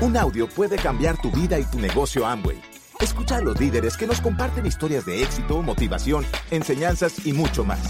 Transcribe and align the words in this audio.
Un 0.00 0.16
audio 0.16 0.48
puede 0.48 0.76
cambiar 0.76 1.20
tu 1.20 1.28
vida 1.32 1.58
y 1.58 1.64
tu 1.64 1.80
negocio 1.80 2.24
Amway. 2.24 2.56
Escucha 3.00 3.38
a 3.38 3.40
los 3.40 3.58
líderes 3.58 3.96
que 3.96 4.06
nos 4.06 4.20
comparten 4.20 4.64
historias 4.64 5.04
de 5.04 5.24
éxito, 5.24 5.60
motivación, 5.60 6.24
enseñanzas 6.52 7.26
y 7.26 7.32
mucho 7.32 7.64
más. 7.64 7.80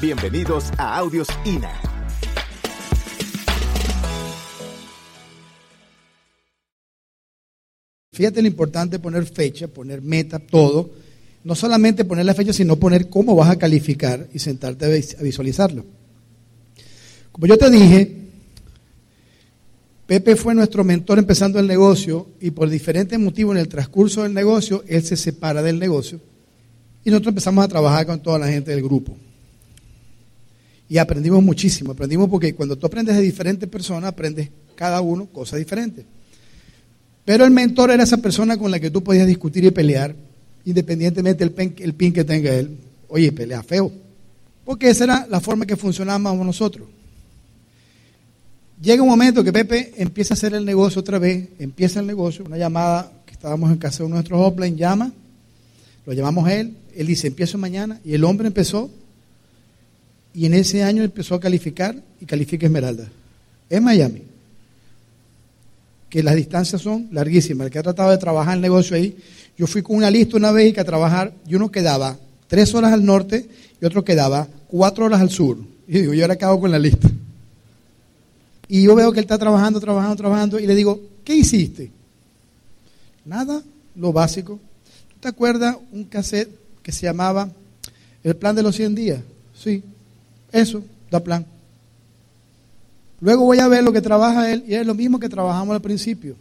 Bienvenidos 0.00 0.70
a 0.78 0.96
Audios 0.96 1.28
INA. 1.44 1.70
Fíjate 8.10 8.40
lo 8.40 8.48
importante 8.48 8.98
poner 8.98 9.26
fecha, 9.26 9.68
poner 9.68 10.00
meta, 10.00 10.38
todo. 10.38 10.90
No 11.44 11.54
solamente 11.54 12.06
poner 12.06 12.24
la 12.24 12.32
fecha, 12.32 12.54
sino 12.54 12.76
poner 12.76 13.10
cómo 13.10 13.36
vas 13.36 13.50
a 13.50 13.58
calificar 13.58 14.28
y 14.32 14.38
sentarte 14.38 14.86
a 14.86 15.22
visualizarlo. 15.22 15.84
Como 17.32 17.46
yo 17.46 17.58
te 17.58 17.68
dije, 17.68 18.29
Pepe 20.10 20.34
fue 20.34 20.56
nuestro 20.56 20.82
mentor 20.82 21.20
empezando 21.20 21.60
el 21.60 21.68
negocio 21.68 22.26
y 22.40 22.50
por 22.50 22.68
diferentes 22.68 23.16
motivos 23.16 23.54
en 23.54 23.60
el 23.60 23.68
transcurso 23.68 24.24
del 24.24 24.34
negocio, 24.34 24.82
él 24.88 25.04
se 25.04 25.16
separa 25.16 25.62
del 25.62 25.78
negocio 25.78 26.20
y 27.04 27.10
nosotros 27.10 27.30
empezamos 27.30 27.64
a 27.64 27.68
trabajar 27.68 28.06
con 28.06 28.20
toda 28.20 28.36
la 28.36 28.48
gente 28.48 28.72
del 28.72 28.82
grupo. 28.82 29.16
Y 30.88 30.98
aprendimos 30.98 31.44
muchísimo, 31.44 31.92
aprendimos 31.92 32.28
porque 32.28 32.56
cuando 32.56 32.76
tú 32.76 32.88
aprendes 32.88 33.14
de 33.14 33.22
diferentes 33.22 33.68
personas, 33.68 34.08
aprendes 34.08 34.50
cada 34.74 35.00
uno 35.00 35.26
cosas 35.26 35.60
diferentes. 35.60 36.04
Pero 37.24 37.44
el 37.44 37.52
mentor 37.52 37.92
era 37.92 38.02
esa 38.02 38.16
persona 38.16 38.56
con 38.56 38.72
la 38.72 38.80
que 38.80 38.90
tú 38.90 39.04
podías 39.04 39.28
discutir 39.28 39.64
y 39.64 39.70
pelear, 39.70 40.16
independientemente 40.64 41.48
del 41.48 41.72
el 41.78 41.94
pin 41.94 42.12
que 42.12 42.24
tenga 42.24 42.52
él. 42.52 42.76
Oye, 43.06 43.30
pelea 43.30 43.62
feo. 43.62 43.92
Porque 44.64 44.90
esa 44.90 45.04
era 45.04 45.26
la 45.30 45.40
forma 45.40 45.66
que 45.66 45.76
funcionábamos 45.76 46.44
nosotros. 46.44 46.88
Llega 48.82 49.02
un 49.02 49.10
momento 49.10 49.44
que 49.44 49.52
Pepe 49.52 49.92
empieza 49.98 50.32
a 50.32 50.36
hacer 50.36 50.54
el 50.54 50.64
negocio 50.64 51.00
otra 51.00 51.18
vez, 51.18 51.48
empieza 51.58 52.00
el 52.00 52.06
negocio, 52.06 52.44
una 52.46 52.56
llamada 52.56 53.12
que 53.26 53.32
estábamos 53.32 53.70
en 53.70 53.76
casa 53.76 54.02
de 54.02 54.08
nuestros 54.08 54.40
offline, 54.40 54.74
llama, 54.74 55.12
lo 56.06 56.12
llamamos 56.14 56.46
a 56.46 56.54
él, 56.54 56.74
él 56.96 57.06
dice, 57.06 57.26
empiezo 57.26 57.58
mañana, 57.58 58.00
y 58.06 58.14
el 58.14 58.24
hombre 58.24 58.46
empezó, 58.46 58.90
y 60.32 60.46
en 60.46 60.54
ese 60.54 60.82
año 60.82 61.02
empezó 61.02 61.34
a 61.34 61.40
calificar 61.40 61.94
y 62.22 62.24
califica 62.24 62.64
Esmeralda, 62.64 63.06
en 63.68 63.84
Miami, 63.84 64.22
que 66.08 66.22
las 66.22 66.34
distancias 66.34 66.80
son 66.80 67.06
larguísimas, 67.12 67.66
el 67.66 67.70
que 67.70 67.78
ha 67.80 67.82
tratado 67.82 68.10
de 68.10 68.18
trabajar 68.18 68.54
el 68.54 68.62
negocio 68.62 68.96
ahí, 68.96 69.14
yo 69.58 69.66
fui 69.66 69.82
con 69.82 69.96
una 69.96 70.10
lista 70.10 70.38
una 70.38 70.52
vez 70.52 70.70
y 70.70 70.72
que 70.72 70.80
a 70.80 70.84
trabajar, 70.84 71.34
y 71.46 71.54
uno 71.54 71.70
quedaba 71.70 72.16
tres 72.48 72.74
horas 72.74 72.94
al 72.94 73.04
norte 73.04 73.46
y 73.78 73.84
otro 73.84 74.02
quedaba 74.06 74.48
cuatro 74.68 75.04
horas 75.04 75.20
al 75.20 75.28
sur, 75.28 75.58
y 75.86 75.98
digo, 75.98 76.14
yo 76.14 76.24
ahora 76.24 76.34
acabo 76.34 76.58
con 76.58 76.70
la 76.70 76.78
lista. 76.78 77.10
Y 78.72 78.84
yo 78.84 78.94
veo 78.94 79.10
que 79.10 79.18
él 79.18 79.24
está 79.24 79.36
trabajando, 79.36 79.80
trabajando, 79.80 80.14
trabajando, 80.14 80.60
y 80.60 80.64
le 80.64 80.76
digo, 80.76 81.00
¿qué 81.24 81.34
hiciste? 81.34 81.90
Nada, 83.24 83.64
lo 83.96 84.12
básico. 84.12 84.60
¿Tú 85.08 85.16
te 85.18 85.26
acuerdas 85.26 85.76
un 85.90 86.04
cassette 86.04 86.48
que 86.80 86.92
se 86.92 87.06
llamaba 87.06 87.50
El 88.22 88.36
plan 88.36 88.54
de 88.54 88.62
los 88.62 88.76
100 88.76 88.94
días? 88.94 89.20
Sí, 89.56 89.82
eso, 90.52 90.84
da 91.10 91.18
plan. 91.18 91.44
Luego 93.20 93.44
voy 93.44 93.58
a 93.58 93.66
ver 93.66 93.82
lo 93.82 93.92
que 93.92 94.00
trabaja 94.00 94.52
él, 94.52 94.62
y 94.64 94.74
es 94.74 94.86
lo 94.86 94.94
mismo 94.94 95.18
que 95.18 95.28
trabajamos 95.28 95.74
al 95.74 95.82
principio. 95.82 96.36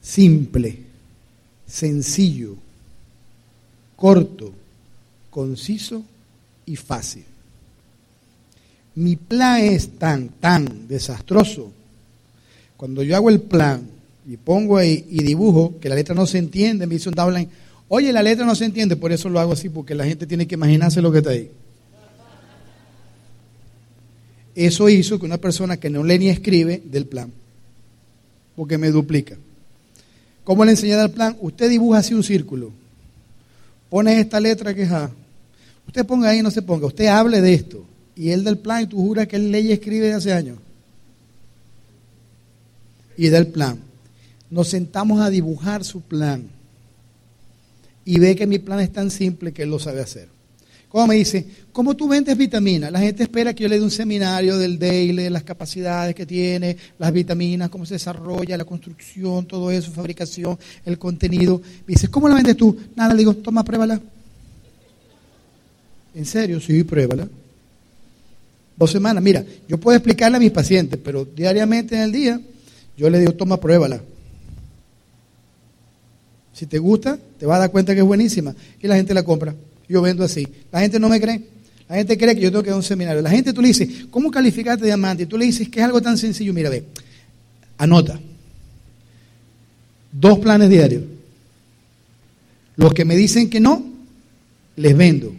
Simple, 0.00 0.80
sencillo, 1.64 2.56
corto, 3.94 4.52
conciso 5.30 6.02
y 6.66 6.74
fácil 6.74 7.24
mi 8.94 9.16
plan 9.16 9.62
es 9.62 9.98
tan, 9.98 10.28
tan 10.28 10.86
desastroso. 10.86 11.72
Cuando 12.76 13.02
yo 13.02 13.16
hago 13.16 13.30
el 13.30 13.40
plan 13.40 13.88
y 14.28 14.36
pongo 14.36 14.76
ahí 14.76 15.06
y 15.08 15.22
dibujo 15.22 15.78
que 15.80 15.88
la 15.88 15.94
letra 15.94 16.14
no 16.14 16.26
se 16.26 16.38
entiende, 16.38 16.86
me 16.86 16.94
dice 16.94 17.08
un 17.08 17.14
downline, 17.14 17.48
oye, 17.88 18.12
la 18.12 18.22
letra 18.22 18.44
no 18.44 18.54
se 18.54 18.64
entiende, 18.64 18.96
por 18.96 19.12
eso 19.12 19.28
lo 19.28 19.40
hago 19.40 19.52
así, 19.52 19.68
porque 19.68 19.94
la 19.94 20.04
gente 20.04 20.26
tiene 20.26 20.46
que 20.46 20.56
imaginarse 20.56 21.00
lo 21.00 21.12
que 21.12 21.18
está 21.18 21.30
ahí. 21.30 21.50
Eso 24.54 24.88
hizo 24.90 25.18
que 25.18 25.24
una 25.24 25.38
persona 25.38 25.78
que 25.78 25.88
no 25.88 26.04
lee 26.04 26.18
ni 26.18 26.28
escribe 26.28 26.82
del 26.84 27.06
plan, 27.06 27.32
porque 28.54 28.76
me 28.76 28.90
duplica. 28.90 29.36
¿Cómo 30.44 30.64
le 30.64 30.72
enseñé 30.72 31.00
el 31.00 31.10
plan? 31.10 31.36
Usted 31.40 31.70
dibuja 31.70 32.00
así 32.00 32.12
un 32.12 32.22
círculo, 32.22 32.72
pone 33.88 34.20
esta 34.20 34.40
letra 34.40 34.74
que 34.74 34.82
es 34.82 34.90
A. 34.90 35.10
Usted 35.86 36.04
ponga 36.04 36.28
ahí, 36.28 36.42
no 36.42 36.50
se 36.50 36.60
ponga, 36.60 36.86
usted 36.86 37.06
hable 37.06 37.40
de 37.40 37.54
esto 37.54 37.86
y 38.14 38.30
él 38.30 38.44
del 38.44 38.58
plan, 38.58 38.82
y 38.82 38.86
tú 38.86 38.98
juras 38.98 39.26
que 39.26 39.36
él 39.36 39.50
lee 39.50 39.68
y 39.68 39.72
escribe 39.72 40.12
hace 40.12 40.32
años. 40.32 40.58
Y 43.16 43.28
del 43.28 43.46
plan. 43.46 43.78
Nos 44.50 44.68
sentamos 44.68 45.20
a 45.20 45.30
dibujar 45.30 45.84
su 45.84 46.02
plan. 46.02 46.44
Y 48.04 48.18
ve 48.18 48.36
que 48.36 48.46
mi 48.46 48.58
plan 48.58 48.80
es 48.80 48.92
tan 48.92 49.10
simple 49.10 49.52
que 49.52 49.62
él 49.62 49.70
lo 49.70 49.78
sabe 49.78 50.00
hacer. 50.00 50.28
Como 50.88 51.06
me 51.06 51.14
dice, 51.14 51.46
¿cómo 51.72 51.96
tú 51.96 52.06
vendes 52.06 52.36
vitaminas? 52.36 52.92
La 52.92 52.98
gente 52.98 53.22
espera 53.22 53.54
que 53.54 53.62
yo 53.62 53.68
le 53.68 53.78
dé 53.78 53.84
un 53.84 53.90
seminario 53.90 54.58
del 54.58 54.78
daily, 54.78 55.30
las 55.30 55.42
capacidades 55.42 56.14
que 56.14 56.26
tiene, 56.26 56.76
las 56.98 57.10
vitaminas, 57.12 57.70
cómo 57.70 57.86
se 57.86 57.94
desarrolla, 57.94 58.58
la 58.58 58.66
construcción, 58.66 59.46
todo 59.46 59.70
eso, 59.70 59.90
fabricación, 59.90 60.58
el 60.84 60.98
contenido. 60.98 61.62
Me 61.86 61.94
dice, 61.94 62.08
¿cómo 62.08 62.28
la 62.28 62.34
vendes 62.34 62.58
tú? 62.58 62.76
Nada, 62.94 63.14
le 63.14 63.20
digo, 63.20 63.32
toma, 63.32 63.64
pruébala. 63.64 63.98
¿En 66.14 66.26
serio? 66.26 66.60
Sí, 66.60 66.84
pruébala 66.84 67.26
dos 68.76 68.90
semanas. 68.90 69.22
Mira, 69.22 69.44
yo 69.68 69.78
puedo 69.78 69.96
explicarle 69.96 70.36
a 70.36 70.40
mis 70.40 70.50
pacientes, 70.50 70.98
pero 71.02 71.24
diariamente 71.24 71.94
en 71.96 72.02
el 72.02 72.12
día 72.12 72.40
yo 72.96 73.10
le 73.10 73.18
digo, 73.18 73.32
toma, 73.32 73.58
pruébala. 73.58 74.02
Si 76.52 76.66
te 76.66 76.78
gusta, 76.78 77.18
te 77.38 77.46
vas 77.46 77.56
a 77.56 77.60
dar 77.60 77.70
cuenta 77.70 77.94
que 77.94 78.00
es 78.00 78.06
buenísima. 78.06 78.54
Y 78.80 78.86
la 78.86 78.96
gente 78.96 79.14
la 79.14 79.24
compra. 79.24 79.54
Yo 79.88 80.02
vendo 80.02 80.22
así. 80.22 80.46
La 80.70 80.80
gente 80.80 81.00
no 81.00 81.08
me 81.08 81.20
cree. 81.20 81.42
La 81.88 81.96
gente 81.96 82.16
cree 82.16 82.34
que 82.34 82.40
yo 82.40 82.50
tengo 82.50 82.62
que 82.62 82.70
dar 82.70 82.76
un 82.76 82.82
seminario. 82.82 83.22
La 83.22 83.30
gente 83.30 83.52
tú 83.52 83.60
le 83.60 83.68
dices, 83.68 84.06
¿cómo 84.10 84.30
calificarte 84.30 84.84
diamante? 84.84 85.24
Y 85.24 85.26
tú 85.26 85.36
le 85.36 85.46
dices 85.46 85.68
que 85.68 85.80
es 85.80 85.84
algo 85.84 86.00
tan 86.00 86.16
sencillo. 86.18 86.52
Mira, 86.52 86.70
ve, 86.70 86.84
anota. 87.78 88.20
Dos 90.12 90.38
planes 90.38 90.68
diarios. 90.68 91.02
Los 92.76 92.94
que 92.94 93.04
me 93.04 93.16
dicen 93.16 93.50
que 93.50 93.60
no, 93.60 93.84
les 94.76 94.96
vendo. 94.96 95.34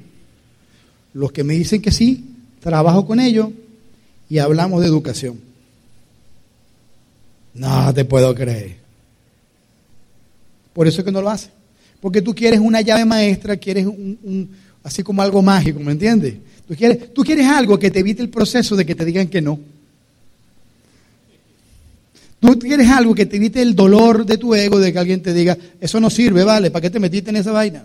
Los 1.14 1.32
que 1.32 1.44
me 1.44 1.54
dicen 1.54 1.82
que 1.82 1.92
sí, 1.92 2.33
trabajo 2.64 3.06
con 3.06 3.20
ellos 3.20 3.50
y 4.30 4.40
hablamos 4.40 4.82
de 4.82 4.88
educación. 4.88 5.40
No 7.54 7.94
te 7.94 8.06
puedo 8.06 8.34
creer. 8.34 8.78
Por 10.74 10.88
eso 10.88 11.02
es 11.02 11.06
que 11.06 11.12
no 11.12 11.22
lo 11.22 11.30
hace. 11.30 11.50
Porque 12.00 12.22
tú 12.22 12.34
quieres 12.34 12.60
una 12.60 12.82
llave 12.82 13.06
maestra, 13.06 13.58
quieres 13.58 13.86
un, 13.86 14.50
así 14.84 15.04
como 15.04 15.22
algo 15.22 15.42
mágico, 15.42 15.80
¿me 15.80 15.92
entiendes? 15.92 16.36
Tú 16.68 16.76
quieres, 16.76 17.14
tú 17.14 17.24
quieres 17.24 17.48
algo 17.48 17.78
que 17.78 17.92
te 17.92 18.00
evite 18.00 18.22
el 18.22 18.30
proceso 18.30 18.76
de 18.76 18.86
que 18.86 18.96
te 18.96 19.06
digan 19.06 19.28
que 19.28 19.42
no. 19.42 19.60
Tú 22.40 22.60
quieres 22.60 22.90
algo 22.90 23.14
que 23.14 23.26
te 23.26 23.38
evite 23.38 23.62
el 23.62 23.76
dolor 23.76 24.26
de 24.26 24.38
tu 24.38 24.56
ego 24.56 24.80
de 24.80 24.92
que 24.92 25.00
alguien 25.00 25.22
te 25.22 25.34
diga, 25.34 25.58
eso 25.80 26.00
no 26.00 26.10
sirve, 26.10 26.44
vale, 26.44 26.72
¿para 26.72 26.82
qué 26.82 26.90
te 26.90 27.00
metiste 27.00 27.30
en 27.30 27.38
esa 27.38 27.52
vaina? 27.52 27.84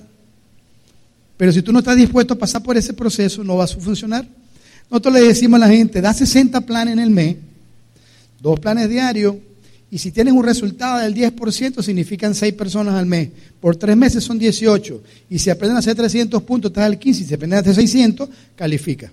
Pero 1.37 1.53
si 1.53 1.62
tú 1.62 1.72
no 1.72 1.78
estás 1.78 1.97
dispuesto 1.97 2.34
a 2.34 2.39
pasar 2.39 2.62
por 2.62 2.77
ese 2.77 2.93
proceso, 2.93 3.45
no 3.45 3.56
vas 3.56 3.75
a 3.75 3.78
funcionar. 3.78 4.27
Nosotros 4.91 5.15
le 5.15 5.21
decimos 5.21 5.60
a 5.60 5.66
la 5.66 5.72
gente, 5.72 6.00
da 6.00 6.15
60 6.15 6.60
planes 6.62 6.94
en 6.94 6.99
el 7.00 7.10
mes, 7.10 7.37
dos 8.41 8.59
planes 8.59 8.88
diarios, 8.88 9.37
y 9.91 9.99
si 9.99 10.10
tienes 10.10 10.34
un 10.34 10.44
resultado 10.44 10.99
del 10.99 11.15
10%, 11.15 11.82
significan 11.82 12.34
6 12.34 12.53
personas 12.54 12.94
al 12.94 13.06
mes. 13.06 13.31
Por 13.59 13.75
tres 13.77 13.97
meses 13.97 14.22
son 14.22 14.38
18. 14.38 15.03
Y 15.31 15.38
si 15.38 15.48
aprenden 15.48 15.77
a 15.77 15.78
hacer 15.78 15.97
300 15.97 16.43
puntos, 16.43 16.71
estás 16.71 16.84
al 16.84 16.98
15. 16.98 17.22
Y 17.22 17.27
si 17.27 17.34
aprenden 17.34 17.56
a 17.56 17.60
hacer 17.60 17.75
600, 17.75 18.28
califica. 18.54 19.10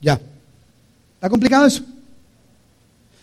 Ya. 0.00 0.20
¿Está 1.14 1.30
complicado 1.30 1.66
eso? 1.66 1.84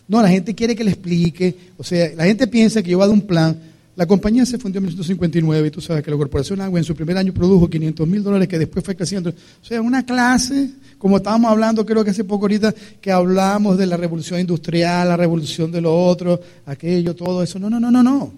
No, 0.08 0.22
la 0.22 0.30
gente 0.30 0.56
quiere 0.56 0.76
que 0.76 0.84
le 0.84 0.92
explique. 0.92 1.56
O 1.78 1.84
sea, 1.84 2.10
la 2.16 2.24
gente 2.24 2.48
piensa 2.48 2.82
que 2.82 2.92
yo 2.92 2.98
voy 2.98 3.04
a 3.04 3.08
dar 3.08 3.14
un 3.14 3.28
plan 3.28 3.58
la 3.96 4.08
compañía 4.08 4.44
se 4.46 4.58
fundió 4.58 4.80
en 4.80 4.86
1959 4.86 5.68
y 5.68 5.72
tú 5.72 5.80
sabes 5.80 6.04
que 6.04 6.10
la 6.10 6.18
Corporación 6.18 6.62
Agua 6.62 6.80
en 6.80 6.84
su 6.84 6.96
primer 6.96 7.16
año 7.16 7.32
produjo 7.32 7.70
500 7.70 8.08
mil 8.08 8.24
dólares 8.24 8.48
que 8.48 8.58
después 8.58 8.84
fue 8.84 8.96
creciendo. 8.96 9.30
O 9.30 9.66
sea, 9.66 9.82
una 9.82 10.04
clase, 10.04 10.72
como 10.98 11.18
estábamos 11.18 11.52
hablando, 11.52 11.86
creo 11.86 12.04
que 12.04 12.10
hace 12.10 12.24
poco 12.24 12.46
ahorita, 12.46 12.74
que 13.00 13.12
hablamos 13.12 13.78
de 13.78 13.86
la 13.86 13.96
revolución 13.96 14.40
industrial, 14.40 15.10
la 15.10 15.18
revolución 15.18 15.72
de 15.72 15.82
lo 15.82 15.96
otro, 15.96 16.42
aquello, 16.66 17.16
todo 17.16 17.44
eso. 17.44 17.60
No, 17.60 17.70
no, 17.70 17.80
no, 17.80 17.92
no, 17.92 18.02
no. 18.02 18.34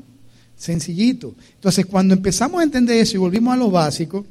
Sencillito. 0.58 1.36
Entonces, 1.54 1.86
cuando 1.86 2.14
empezamos 2.14 2.60
a 2.60 2.64
entender 2.64 2.98
eso 2.98 3.16
y 3.16 3.20
volvimos 3.20 3.54
a 3.54 3.58
lo 3.58 3.72
básico 3.72 4.26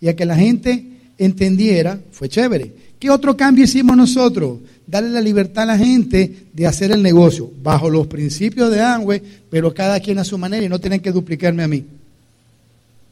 y 0.00 0.06
a 0.06 0.14
que 0.14 0.24
la 0.24 0.36
gente 0.36 0.86
entendiera, 1.18 1.98
fue 2.12 2.28
chévere. 2.28 2.72
¿Qué 3.00 3.10
otro 3.10 3.36
cambio 3.36 3.64
hicimos 3.64 3.96
nosotros? 3.96 4.58
Darle 4.88 5.10
la 5.10 5.20
libertad 5.20 5.64
a 5.64 5.66
la 5.66 5.78
gente 5.78 6.46
de 6.52 6.66
hacer 6.66 6.90
el 6.90 7.02
negocio 7.02 7.50
bajo 7.62 7.90
los 7.90 8.06
principios 8.06 8.70
de 8.70 8.80
Amway, 8.80 9.22
pero 9.50 9.72
cada 9.74 10.00
quien 10.00 10.18
a 10.18 10.24
su 10.24 10.38
manera 10.38 10.64
y 10.64 10.68
no 10.68 10.80
tienen 10.80 11.00
que 11.00 11.12
duplicarme 11.12 11.62
a 11.62 11.68
mí. 11.68 11.84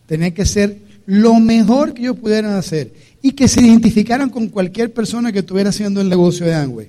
Tienen 0.07 0.33
que 0.33 0.47
ser 0.47 0.79
lo 1.05 1.39
mejor 1.39 1.93
que 1.93 2.03
ellos 2.03 2.17
pudieran 2.17 2.55
hacer 2.55 2.93
y 3.21 3.33
que 3.33 3.47
se 3.47 3.61
identificaran 3.61 4.31
con 4.31 4.49
cualquier 4.49 4.93
persona 4.93 5.31
que 5.31 5.41
estuviera 5.41 5.69
haciendo 5.71 6.01
el 6.01 6.09
negocio 6.09 6.47
de 6.47 6.55
Amway. 6.55 6.89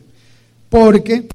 Porque 0.70 1.28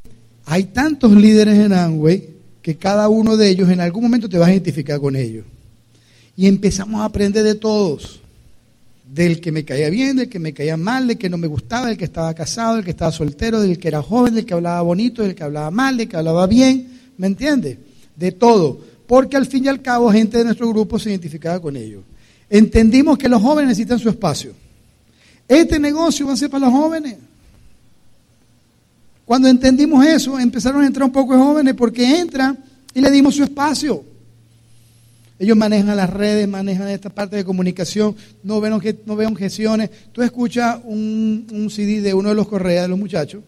hay 0.46 0.64
tantos 0.64 1.12
líderes 1.12 1.58
en 1.58 1.74
Amway 1.74 2.30
que 2.62 2.76
cada 2.76 3.08
uno 3.08 3.36
de 3.36 3.50
ellos 3.50 3.68
en 3.68 3.80
algún 3.80 4.04
momento 4.04 4.28
te 4.28 4.38
vas 4.38 4.48
a 4.48 4.52
identificar 4.52 4.98
con 4.98 5.14
ellos. 5.14 5.44
Y 6.36 6.46
empezamos 6.46 7.02
a 7.02 7.04
aprender 7.04 7.44
de 7.44 7.54
todos. 7.54 8.21
Del 9.12 9.42
que 9.42 9.52
me 9.52 9.64
caía 9.64 9.90
bien, 9.90 10.16
del 10.16 10.28
que 10.30 10.38
me 10.38 10.54
caía 10.54 10.78
mal, 10.78 11.06
del 11.06 11.18
que 11.18 11.28
no 11.28 11.36
me 11.36 11.46
gustaba, 11.46 11.88
del 11.88 11.98
que 11.98 12.06
estaba 12.06 12.32
casado, 12.32 12.76
del 12.76 12.84
que 12.84 12.92
estaba 12.92 13.12
soltero, 13.12 13.60
del 13.60 13.78
que 13.78 13.88
era 13.88 14.00
joven, 14.00 14.34
del 14.34 14.46
que 14.46 14.54
hablaba 14.54 14.80
bonito, 14.80 15.22
del 15.22 15.34
que 15.34 15.44
hablaba 15.44 15.70
mal, 15.70 15.98
del 15.98 16.08
que 16.08 16.16
hablaba 16.16 16.46
bien. 16.46 16.88
¿Me 17.18 17.26
entiendes? 17.26 17.76
De 18.16 18.32
todo. 18.32 18.80
Porque 19.06 19.36
al 19.36 19.44
fin 19.44 19.66
y 19.66 19.68
al 19.68 19.82
cabo 19.82 20.10
gente 20.10 20.38
de 20.38 20.44
nuestro 20.44 20.66
grupo 20.70 20.98
se 20.98 21.10
identificaba 21.10 21.60
con 21.60 21.76
ellos. 21.76 22.02
Entendimos 22.48 23.18
que 23.18 23.28
los 23.28 23.42
jóvenes 23.42 23.68
necesitan 23.68 23.98
su 23.98 24.08
espacio. 24.08 24.54
Este 25.46 25.78
negocio 25.78 26.26
va 26.26 26.32
a 26.32 26.36
ser 26.36 26.48
para 26.48 26.66
los 26.66 26.74
jóvenes. 26.74 27.16
Cuando 29.26 29.48
entendimos 29.48 30.04
eso, 30.06 30.38
empezaron 30.38 30.82
a 30.82 30.86
entrar 30.86 31.04
un 31.04 31.12
poco 31.12 31.34
de 31.34 31.38
jóvenes 31.38 31.74
porque 31.74 32.18
entran 32.18 32.58
y 32.94 33.00
le 33.00 33.10
dimos 33.10 33.34
su 33.34 33.42
espacio. 33.42 34.04
Ellos 35.38 35.56
manejan 35.56 35.96
las 35.96 36.10
redes, 36.10 36.46
manejan 36.46 36.88
esta 36.88 37.10
parte 37.10 37.36
de 37.36 37.44
comunicación, 37.44 38.14
no 38.42 38.60
ven, 38.60 38.74
no 39.06 39.16
ven 39.16 39.28
objeciones. 39.28 39.90
Tú 40.12 40.22
escuchas 40.22 40.78
un, 40.84 41.46
un 41.50 41.70
CD 41.70 42.00
de 42.00 42.14
uno 42.14 42.28
de 42.28 42.34
los 42.34 42.46
correas 42.46 42.84
de 42.84 42.88
los 42.88 42.98
muchachos, 42.98 43.42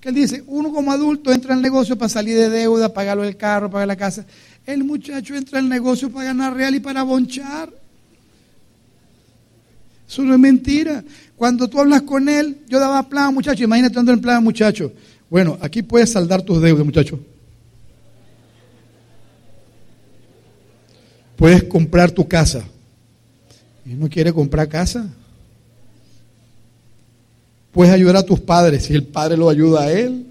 que 0.00 0.08
él 0.08 0.14
dice, 0.14 0.42
uno 0.46 0.72
como 0.72 0.92
adulto 0.92 1.32
entra 1.32 1.54
al 1.54 1.60
negocio 1.60 1.96
para 1.96 2.08
salir 2.08 2.36
de 2.36 2.48
deuda, 2.48 2.92
pagarlo 2.92 3.22
el 3.22 3.36
carro, 3.36 3.70
pagar 3.70 3.86
la 3.86 3.96
casa. 3.96 4.24
El 4.66 4.82
muchacho 4.82 5.34
entra 5.34 5.58
al 5.58 5.68
negocio 5.68 6.10
para 6.10 6.26
ganar 6.26 6.54
real 6.54 6.74
y 6.74 6.80
para 6.80 7.02
bonchar. 7.02 7.70
Eso 10.08 10.22
no 10.22 10.34
es 10.34 10.40
mentira. 10.40 11.04
Cuando 11.36 11.68
tú 11.68 11.78
hablas 11.78 12.02
con 12.02 12.28
él, 12.28 12.58
yo 12.66 12.80
daba 12.80 13.08
plan, 13.08 13.32
muchacho. 13.32 13.62
Imagínate 13.62 13.94
dando 13.94 14.12
el 14.12 14.20
plan, 14.20 14.42
muchacho. 14.42 14.92
Bueno, 15.28 15.56
aquí 15.60 15.82
puedes 15.82 16.10
saldar 16.10 16.42
tus 16.42 16.60
deudas, 16.60 16.84
muchacho. 16.84 17.20
Puedes 21.40 21.64
comprar 21.64 22.10
tu 22.10 22.28
casa. 22.28 22.62
¿Y 23.86 23.94
no 23.94 24.10
quiere 24.10 24.30
comprar 24.30 24.68
casa? 24.68 25.08
Puedes 27.72 27.94
ayudar 27.94 28.16
a 28.16 28.22
tus 28.22 28.38
padres 28.40 28.84
si 28.84 28.92
el 28.92 29.04
padre 29.04 29.38
lo 29.38 29.48
ayuda 29.48 29.84
a 29.84 29.90
él. 29.90 30.26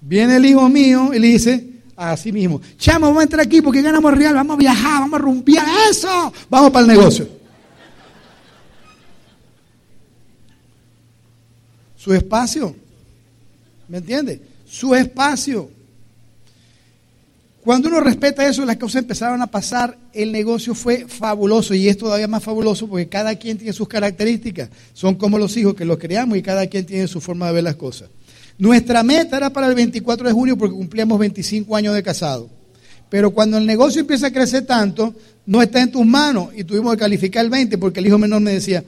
Viene 0.00 0.36
el 0.36 0.46
hijo 0.46 0.66
mío 0.70 1.12
y 1.12 1.18
le 1.18 1.26
dice, 1.26 1.68
Así 1.94 2.32
mismo. 2.32 2.62
Chamo, 2.78 3.08
vamos 3.08 3.20
a 3.20 3.24
entrar 3.24 3.46
aquí 3.46 3.60
porque 3.60 3.82
ganamos 3.82 4.14
real, 4.14 4.34
vamos 4.34 4.54
a 4.54 4.58
viajar, 4.58 5.00
vamos 5.00 5.20
a 5.20 5.22
rumbear 5.22 5.66
eso. 5.90 6.32
Vamos 6.48 6.70
para 6.70 6.86
el 6.86 6.92
negocio. 6.92 7.28
Su 11.94 12.14
espacio. 12.14 12.74
¿Me 13.86 13.98
entiende? 13.98 14.40
Su 14.66 14.94
espacio. 14.94 15.73
Cuando 17.64 17.88
uno 17.88 18.00
respeta 18.00 18.46
eso, 18.46 18.66
las 18.66 18.76
cosas 18.76 19.02
empezaron 19.02 19.40
a 19.40 19.46
pasar, 19.46 19.96
el 20.12 20.32
negocio 20.32 20.74
fue 20.74 21.06
fabuloso 21.08 21.72
y 21.72 21.88
es 21.88 21.96
todavía 21.96 22.28
más 22.28 22.42
fabuloso 22.42 22.86
porque 22.86 23.08
cada 23.08 23.36
quien 23.36 23.56
tiene 23.56 23.72
sus 23.72 23.88
características. 23.88 24.68
Son 24.92 25.14
como 25.14 25.38
los 25.38 25.56
hijos 25.56 25.74
que 25.74 25.86
los 25.86 25.96
creamos 25.96 26.36
y 26.36 26.42
cada 26.42 26.66
quien 26.66 26.84
tiene 26.84 27.08
su 27.08 27.22
forma 27.22 27.46
de 27.46 27.54
ver 27.54 27.64
las 27.64 27.76
cosas. 27.76 28.10
Nuestra 28.58 29.02
meta 29.02 29.38
era 29.38 29.50
para 29.50 29.66
el 29.66 29.74
24 29.74 30.26
de 30.28 30.34
junio 30.34 30.58
porque 30.58 30.74
cumplíamos 30.74 31.18
25 31.18 31.74
años 31.74 31.94
de 31.94 32.02
casado. 32.02 32.50
Pero 33.08 33.30
cuando 33.30 33.56
el 33.56 33.64
negocio 33.64 34.02
empieza 34.02 34.26
a 34.26 34.30
crecer 34.30 34.66
tanto, 34.66 35.14
no 35.46 35.62
está 35.62 35.80
en 35.80 35.90
tus 35.90 36.04
manos 36.04 36.48
y 36.54 36.64
tuvimos 36.64 36.92
que 36.92 36.98
calificar 36.98 37.42
el 37.42 37.50
20 37.50 37.78
porque 37.78 38.00
el 38.00 38.08
hijo 38.08 38.18
menor 38.18 38.42
me 38.42 38.52
decía, 38.52 38.84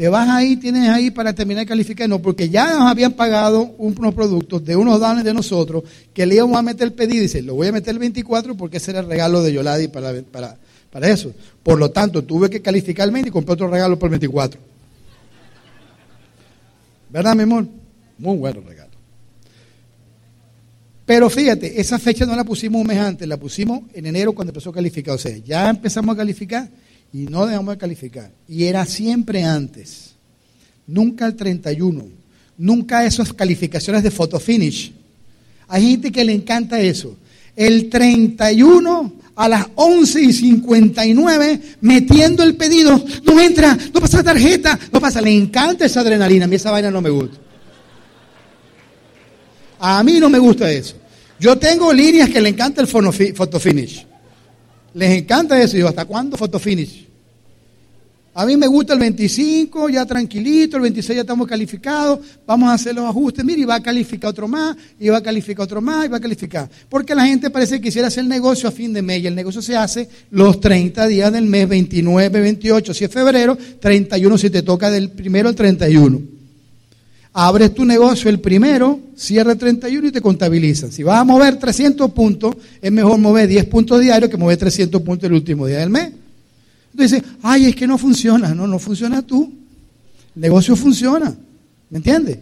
te 0.00 0.08
vas 0.08 0.30
ahí, 0.30 0.56
tienes 0.56 0.88
ahí 0.88 1.10
para 1.10 1.34
terminar 1.34 1.64
de 1.64 1.68
calificar. 1.68 2.08
No, 2.08 2.22
porque 2.22 2.48
ya 2.48 2.72
nos 2.72 2.90
habían 2.90 3.12
pagado 3.12 3.74
unos 3.76 4.14
productos 4.14 4.64
de 4.64 4.74
unos 4.74 4.98
dones 4.98 5.24
de 5.24 5.34
nosotros 5.34 5.84
que 6.14 6.24
le 6.24 6.36
íbamos 6.36 6.56
a 6.56 6.62
meter 6.62 6.86
el 6.86 6.94
pedido. 6.94 7.18
Y 7.18 7.20
dice, 7.20 7.42
lo 7.42 7.54
voy 7.54 7.66
a 7.66 7.72
meter 7.72 7.92
el 7.92 7.98
24 7.98 8.56
porque 8.56 8.78
ese 8.78 8.92
era 8.92 9.00
el 9.00 9.06
regalo 9.08 9.42
de 9.42 9.52
Yoladi 9.52 9.88
para, 9.88 10.14
para, 10.22 10.56
para 10.90 11.06
eso. 11.06 11.34
Por 11.62 11.78
lo 11.78 11.90
tanto, 11.90 12.24
tuve 12.24 12.48
que 12.48 12.62
calificar 12.62 13.06
el 13.08 13.12
20 13.12 13.28
y 13.28 13.30
compré 13.30 13.52
otro 13.52 13.68
regalo 13.68 13.98
por 13.98 14.06
el 14.06 14.12
24. 14.12 14.58
¿Verdad, 17.10 17.36
mi 17.36 17.42
amor? 17.42 17.66
Muy 18.16 18.38
bueno 18.38 18.62
regalo. 18.66 18.92
Pero 21.04 21.28
fíjate, 21.28 21.78
esa 21.78 21.98
fecha 21.98 22.24
no 22.24 22.34
la 22.34 22.44
pusimos 22.44 22.80
un 22.80 22.86
mes 22.86 22.96
antes, 22.96 23.28
la 23.28 23.36
pusimos 23.36 23.82
en 23.92 24.06
enero 24.06 24.32
cuando 24.32 24.48
empezó 24.48 24.70
a 24.70 24.72
calificar. 24.72 25.16
O 25.16 25.18
sea, 25.18 25.36
ya 25.36 25.68
empezamos 25.68 26.14
a 26.14 26.16
calificar 26.16 26.70
y 27.12 27.26
no 27.26 27.46
dejamos 27.46 27.74
de 27.74 27.78
calificar. 27.78 28.30
Y 28.48 28.64
era 28.64 28.86
siempre 28.86 29.44
antes. 29.44 30.12
Nunca 30.86 31.26
el 31.26 31.36
31. 31.36 32.04
Nunca 32.58 33.04
esas 33.04 33.32
calificaciones 33.32 34.02
de 34.02 34.10
photo 34.10 34.38
finish. 34.38 34.92
Hay 35.68 35.90
gente 35.90 36.12
que 36.12 36.24
le 36.24 36.32
encanta 36.32 36.80
eso. 36.80 37.16
El 37.56 37.88
31 37.88 39.12
a 39.34 39.48
las 39.48 39.66
11 39.74 40.20
y 40.20 40.32
59 40.32 41.60
metiendo 41.80 42.42
el 42.42 42.56
pedido. 42.56 43.02
No 43.24 43.40
entra, 43.40 43.76
no 43.92 44.00
pasa 44.00 44.22
tarjeta, 44.22 44.78
no 44.92 45.00
pasa. 45.00 45.20
Le 45.20 45.34
encanta 45.34 45.86
esa 45.86 46.00
adrenalina. 46.00 46.44
A 46.44 46.48
mí 46.48 46.56
esa 46.56 46.70
vaina 46.70 46.90
no 46.90 47.00
me 47.00 47.10
gusta. 47.10 47.38
A 49.78 50.02
mí 50.02 50.20
no 50.20 50.28
me 50.28 50.38
gusta 50.38 50.70
eso. 50.70 50.96
Yo 51.38 51.56
tengo 51.56 51.92
líneas 51.92 52.28
que 52.28 52.40
le 52.40 52.50
encanta 52.50 52.82
el 52.82 52.86
photo 52.86 53.58
finish. 53.58 54.06
Les 54.94 55.18
encanta 55.18 55.60
eso. 55.60 55.76
Yo, 55.76 55.88
¿hasta 55.88 56.04
cuándo 56.04 56.36
photo 56.36 56.58
finish? 56.58 57.06
A 58.32 58.46
mí 58.46 58.56
me 58.56 58.68
gusta 58.68 58.92
el 58.92 59.00
25, 59.00 59.88
ya 59.88 60.06
tranquilito, 60.06 60.76
el 60.76 60.82
26 60.84 61.16
ya 61.16 61.20
estamos 61.22 61.48
calificados, 61.48 62.20
vamos 62.46 62.68
a 62.68 62.74
hacer 62.74 62.94
los 62.94 63.04
ajustes, 63.04 63.44
mire, 63.44 63.62
y 63.62 63.64
va 63.64 63.74
a 63.74 63.82
calificar 63.82 64.30
otro 64.30 64.46
más, 64.46 64.76
y 65.00 65.08
va 65.08 65.18
a 65.18 65.22
calificar 65.22 65.64
otro 65.64 65.80
más, 65.80 66.06
y 66.06 66.08
va 66.08 66.18
a 66.18 66.20
calificar. 66.20 66.70
Porque 66.88 67.12
la 67.14 67.26
gente 67.26 67.50
parece 67.50 67.76
que 67.76 67.88
quisiera 67.88 68.06
hacer 68.06 68.22
el 68.22 68.28
negocio 68.28 68.68
a 68.68 68.72
fin 68.72 68.92
de 68.92 69.02
mes, 69.02 69.20
y 69.20 69.26
el 69.26 69.34
negocio 69.34 69.60
se 69.60 69.76
hace 69.76 70.08
los 70.30 70.60
30 70.60 71.08
días 71.08 71.32
del 71.32 71.46
mes, 71.46 71.68
29, 71.68 72.40
28, 72.40 72.94
si 72.94 73.04
es 73.04 73.10
febrero, 73.10 73.58
31 73.80 74.38
si 74.38 74.48
te 74.48 74.62
toca 74.62 74.92
del 74.92 75.10
primero 75.10 75.48
al 75.48 75.56
31. 75.56 76.39
Abres 77.32 77.72
tu 77.72 77.84
negocio 77.84 78.28
el 78.28 78.40
primero, 78.40 78.98
cierra 79.14 79.52
el 79.52 79.58
31 79.58 80.08
y 80.08 80.10
te 80.10 80.20
contabilizan. 80.20 80.90
Si 80.90 81.04
vas 81.04 81.20
a 81.20 81.24
mover 81.24 81.56
300 81.56 82.10
puntos, 82.10 82.56
es 82.82 82.90
mejor 82.90 83.18
mover 83.18 83.46
10 83.46 83.66
puntos 83.66 84.00
diarios 84.00 84.28
que 84.28 84.36
mover 84.36 84.56
300 84.56 85.00
puntos 85.02 85.28
el 85.28 85.34
último 85.34 85.66
día 85.66 85.78
del 85.78 85.90
mes. 85.90 86.10
Entonces, 86.92 87.22
ay, 87.42 87.66
es 87.66 87.76
que 87.76 87.86
no 87.86 87.98
funciona. 87.98 88.52
No, 88.52 88.66
no 88.66 88.80
funciona 88.80 89.22
tú. 89.22 89.52
El 90.34 90.42
negocio 90.42 90.74
funciona. 90.74 91.32
¿Me 91.88 91.98
entiendes? 91.98 92.38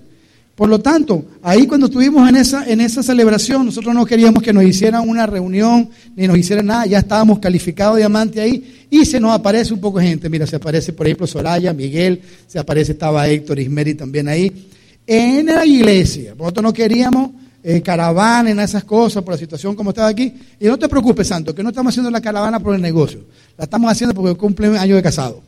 Por 0.57 0.71
lo 0.71 0.81
tanto, 0.81 1.25
ahí 1.43 1.67
cuando 1.67 1.87
estuvimos 1.87 2.27
en 2.27 2.37
esa, 2.37 2.69
en 2.69 2.81
esa 2.81 3.03
celebración, 3.03 3.67
nosotros 3.67 3.95
no 3.95 4.07
queríamos 4.07 4.43
que 4.43 4.55
nos 4.55 4.65
hicieran 4.65 5.07
una 5.09 5.27
reunión, 5.27 5.91
ni 6.17 6.27
nos 6.27 6.37
hicieran 6.37 6.67
nada, 6.67 6.87
ya 6.87 6.99
estábamos 6.99 7.39
calificados 7.39 7.99
diamante 7.99 8.41
ahí, 8.41 8.87
y 8.91 9.05
se 9.05 9.21
nos 9.21 9.31
aparece 9.33 9.73
un 9.73 9.81
poco 9.81 10.01
de 10.01 10.09
gente. 10.09 10.29
Mira, 10.29 10.49
se 10.49 10.57
aparece, 10.57 10.93
por 10.93 11.07
ejemplo, 11.07 11.29
Soraya, 11.29 11.73
Miguel, 11.73 12.23
se 12.49 12.59
aparece, 12.59 12.93
estaba 12.93 13.29
Héctor 13.29 13.61
Ismeri 13.61 13.95
también 13.95 14.27
ahí 14.27 14.69
en 15.09 15.47
la 15.47 15.65
iglesia. 15.65 16.35
Nosotros 16.39 16.63
no 16.63 16.73
queríamos 16.73 17.31
eh, 17.63 17.81
caravana 17.81 18.51
en 18.51 18.61
esas 18.61 18.85
cosas 18.85 19.23
por 19.25 19.33
la 19.33 19.39
situación 19.39 19.75
como 19.75 19.91
estaba 19.91 20.09
aquí. 20.09 20.35
Y 20.61 20.67
no 20.67 20.79
te 20.79 20.87
preocupes, 20.87 21.27
Santo, 21.27 21.55
que 21.55 21.63
no 21.63 21.71
estamos 21.71 21.93
haciendo 21.93 22.11
la 22.11 22.21
caravana 22.21 22.61
por 22.61 22.75
el 22.75 22.83
negocio. 22.83 23.25
La 23.57 23.65
estamos 23.65 23.91
haciendo 23.91 24.15
porque 24.15 24.37
cumple 24.37 24.79
año 24.79 24.95
de 24.95 25.03
casado. 25.03 25.43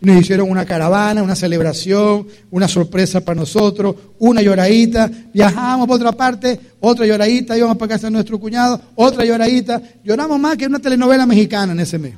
nos 0.00 0.20
hicieron 0.20 0.48
una 0.48 0.64
caravana, 0.64 1.20
una 1.20 1.34
celebración, 1.34 2.28
una 2.52 2.68
sorpresa 2.68 3.20
para 3.20 3.40
nosotros, 3.40 3.96
una 4.20 4.40
lloradita. 4.40 5.10
Viajamos 5.34 5.88
por 5.88 5.96
otra 5.96 6.12
parte, 6.12 6.60
otra 6.78 7.06
lloradita, 7.06 7.58
íbamos 7.58 7.76
para 7.76 7.94
casa 7.94 8.06
de 8.06 8.12
nuestro 8.12 8.38
cuñado, 8.38 8.80
otra 8.94 9.24
lloradita. 9.24 9.82
Lloramos 10.04 10.38
más 10.38 10.56
que 10.56 10.66
una 10.66 10.78
telenovela 10.78 11.26
mexicana 11.26 11.72
en 11.72 11.80
ese 11.80 11.98
mes. 11.98 12.14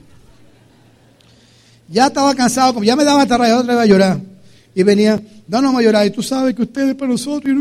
Ya 1.89 2.09
estaba 2.09 2.35
cansado, 2.35 2.75
como 2.75 2.85
ya 2.85 2.95
me 2.95 3.05
daba 3.05 3.23
hasta 3.23 3.35
otra 3.35 3.75
vez 3.75 3.83
a 3.83 3.87
llorar. 3.87 4.21
Y 4.75 4.83
venía, 4.85 5.21
no, 5.59 5.73
no, 5.73 5.81
llorar, 5.81 6.07
y 6.07 6.11
tú 6.11 6.23
sabes 6.23 6.55
que 6.55 6.63
ustedes 6.63 6.95
para 6.95 7.11
nosotros. 7.11 7.53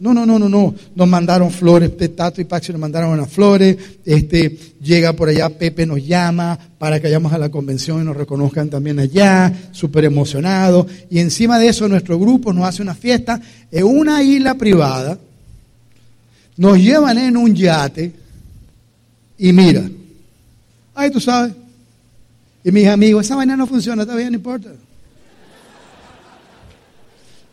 No, 0.00 0.14
no, 0.14 0.24
no, 0.24 0.38
no, 0.38 0.48
no. 0.48 0.74
Nos 0.94 1.08
mandaron 1.08 1.50
flores, 1.50 1.92
Tato 2.16 2.40
y 2.40 2.44
Paxi 2.44 2.72
nos 2.72 2.80
mandaron 2.80 3.10
unas 3.10 3.30
flores. 3.30 3.76
Este, 4.04 4.58
llega 4.82 5.12
por 5.12 5.28
allá, 5.28 5.50
Pepe 5.50 5.84
nos 5.84 6.04
llama 6.04 6.58
para 6.78 6.98
que 6.98 7.08
vayamos 7.08 7.34
a 7.34 7.38
la 7.38 7.50
convención 7.50 8.00
y 8.00 8.04
nos 8.04 8.16
reconozcan 8.16 8.70
también 8.70 8.98
allá, 8.98 9.52
súper 9.72 10.06
emocionado. 10.06 10.86
Y 11.10 11.18
encima 11.18 11.58
de 11.58 11.68
eso, 11.68 11.86
nuestro 11.86 12.18
grupo 12.18 12.52
nos 12.52 12.66
hace 12.66 12.80
una 12.80 12.94
fiesta 12.94 13.38
en 13.70 13.84
una 13.84 14.22
isla 14.22 14.54
privada. 14.54 15.18
Nos 16.56 16.78
llevan 16.78 17.18
en 17.18 17.36
un 17.36 17.54
yate. 17.54 18.10
Y 19.36 19.52
mira, 19.52 19.82
ay, 20.94 21.10
tú 21.10 21.20
sabes. 21.20 21.52
Y 22.64 22.72
mis 22.72 22.86
amigos, 22.86 23.26
esa 23.26 23.36
vaina 23.36 23.54
no 23.54 23.66
funciona, 23.66 24.04
todavía 24.04 24.30
no 24.30 24.36
importa. 24.36 24.70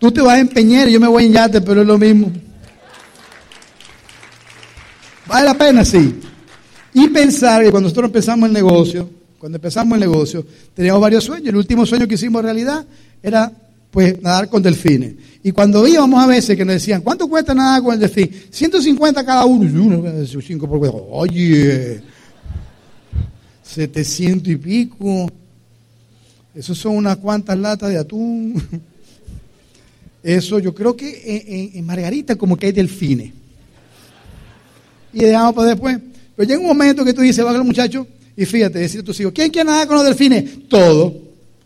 Tú 0.01 0.12
te 0.12 0.20
vas 0.20 0.34
a 0.34 0.39
empeñar 0.39 0.89
y 0.89 0.93
yo 0.93 1.00
me 1.00 1.08
voy 1.08 1.25
en 1.25 1.34
yate, 1.34 1.62
pero 1.62 1.81
es 1.81 1.88
lo 1.88 1.96
mismo. 1.96 2.31
Vale 5.27 5.46
la 5.46 5.53
pena, 5.53 5.86
sí. 5.86 6.20
Y 6.91 7.08
pensar 7.10 7.63
que 7.63 7.70
cuando 7.70 7.88
nosotros 7.88 8.08
empezamos 8.08 8.48
el 8.48 8.53
negocio, 8.53 9.08
cuando 9.38 9.58
empezamos 9.58 9.93
el 9.93 10.00
negocio, 10.00 10.43
teníamos 10.74 11.00
varios 11.00 11.24
sueños. 11.24 11.50
El 11.50 11.55
último 11.55 11.86
sueño 11.86 12.08
que 12.08 12.15
hicimos 12.15 12.41
realidad 12.41 12.84
era 13.22 13.51
pues 13.91 14.20
nadar 14.20 14.50
con 14.50 14.63
delfines. 14.63 15.13
Y 15.43 15.51
cuando 15.51 15.88
íbamos 15.88 16.20
a 16.24 16.25
veces 16.25 16.58
que 16.58 16.65
nos 16.65 16.74
decían, 16.74 17.01
¿cuánto 17.03 17.27
cuesta 17.27 17.53
nadar 17.53 17.84
con 17.84 17.93
el 17.93 18.00
delfín? 18.00 18.31
150 18.50 19.24
cada 19.24 19.46
uno. 19.46 20.03
Oye, 21.12 22.01
700 23.62 24.51
y 24.51 24.55
pico. 24.55 25.29
Eso 26.55 26.74
son 26.74 26.98
unas 26.98 27.17
cuantas 27.17 27.55
latas 27.55 27.89
de 27.91 28.00
atún. 28.00 28.81
Eso 30.24 30.60
yo 30.60 30.74
creo 30.74 30.96
que 30.96 31.72
en, 31.74 31.86
Margarita 31.86 32.36
como 32.36 32.58
que 32.58 32.68
hay 32.68 32.72
delfines. 32.72 33.34
Y 35.13 35.20
dejamos 35.20 35.54
para 35.56 35.70
después. 35.70 36.00
Pero 36.36 36.48
llega 36.48 36.60
un 36.60 36.68
momento 36.68 37.04
que 37.04 37.13
tú 37.13 37.22
dices, 37.22 37.44
va 37.44 37.56
el 37.56 37.63
muchacho, 37.63 38.08
y 38.36 38.46
fíjate, 38.46 38.80
decir 38.80 39.01
a 39.01 39.04
tus 39.04 39.20
hijos, 39.20 39.34
¿quién 39.34 39.51
quiere 39.51 39.70
nadar 39.70 39.88
con 39.88 39.98
los 39.98 40.06
delfines? 40.06 40.68
Todo. 40.70 41.16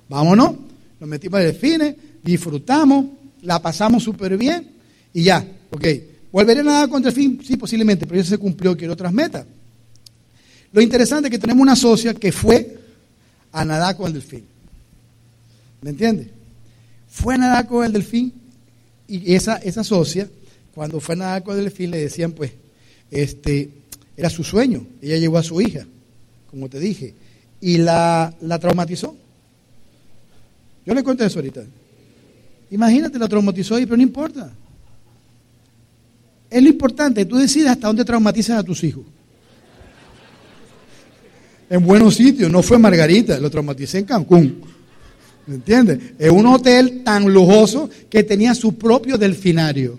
Vámonos. 0.10 0.56
Nos 1.00 1.10
metimos 1.10 1.40
en 1.40 1.46
delfines, 1.48 1.96
disfrutamos, 2.24 3.06
la 3.42 3.62
pasamos 3.62 4.04
súper 4.04 4.38
bien 4.38 4.68
y 5.14 5.24
ya. 5.24 5.46
Ok. 5.72 5.88
¿Volveré 6.32 6.62
a 6.62 6.64
nadar 6.64 6.90
con 6.90 7.02
delfín? 7.02 7.40
Sí, 7.46 7.56
posiblemente, 7.56 8.06
pero 8.06 8.20
eso 8.20 8.32
se 8.32 8.38
cumplió, 8.38 8.76
quiero 8.76 8.94
otras 8.94 9.14
metas. 9.14 9.46
Lo 10.72 10.82
interesante 10.82 11.28
es 11.28 11.32
que 11.32 11.40
tenemos 11.40 11.62
una 11.62 11.76
socia 11.76 12.14
que 12.14 12.32
fue 12.32 12.78
a 13.52 13.64
nadar 13.64 13.96
con 13.96 14.08
el 14.08 14.14
delfín. 14.14 14.46
¿Me 15.82 15.92
entiendes? 15.92 16.28
Fue 17.08 17.36
a 17.36 17.38
nadar 17.38 17.68
con 17.68 17.86
el 17.86 17.94
delfín 17.94 18.34
y 19.08 19.34
esa, 19.34 19.58
esa 19.58 19.84
socia, 19.84 20.30
cuando 20.74 21.00
fue 21.00 21.16
a 21.16 21.18
nadar 21.18 21.44
con 21.44 21.58
el 21.58 21.64
delfín, 21.64 21.92
le 21.92 22.00
decían, 22.00 22.32
pues, 22.34 22.52
este, 23.12 23.70
era 24.18 24.30
su 24.30 24.44
sueño. 24.44 24.86
Ella 25.02 25.18
llevó 25.18 25.38
a 25.38 25.44
su 25.44 25.62
hija, 25.62 25.86
como 26.50 26.70
te 26.70 26.80
dije, 26.80 27.14
y 27.62 27.78
la, 27.78 28.34
la 28.42 28.60
traumatizó. 28.60 29.16
Yo 30.86 30.94
le 30.94 31.04
conté 31.04 31.26
eso 31.26 31.40
ahorita. 31.40 31.64
Imagínate, 32.72 33.18
la 33.18 33.28
traumatizó 33.28 33.76
ahí, 33.76 33.86
pero 33.86 33.98
no 33.98 34.04
importa. 34.04 34.52
Es 36.50 36.62
lo 36.62 36.70
importante, 36.70 37.26
tú 37.26 37.38
decides 37.38 37.70
hasta 37.70 37.88
dónde 37.88 38.06
traumatizas 38.06 38.60
a 38.60 38.64
tus 38.64 38.84
hijos. 38.84 39.04
En 41.70 41.84
buenos 41.84 42.16
sitios, 42.16 42.52
no 42.52 42.62
fue 42.62 42.78
Margarita, 42.78 43.40
lo 43.40 43.50
traumaticé 43.50 44.00
en 44.00 44.06
Cancún. 44.06 44.62
¿Me 45.48 45.56
entiendes? 45.56 46.00
Es 46.18 46.32
un 46.32 46.46
hotel 46.48 47.04
tan 47.04 47.32
lujoso 47.32 47.90
que 48.10 48.24
tenía 48.24 48.56
su 48.56 48.75
propio 48.75 49.18
delfinario. 49.18 49.94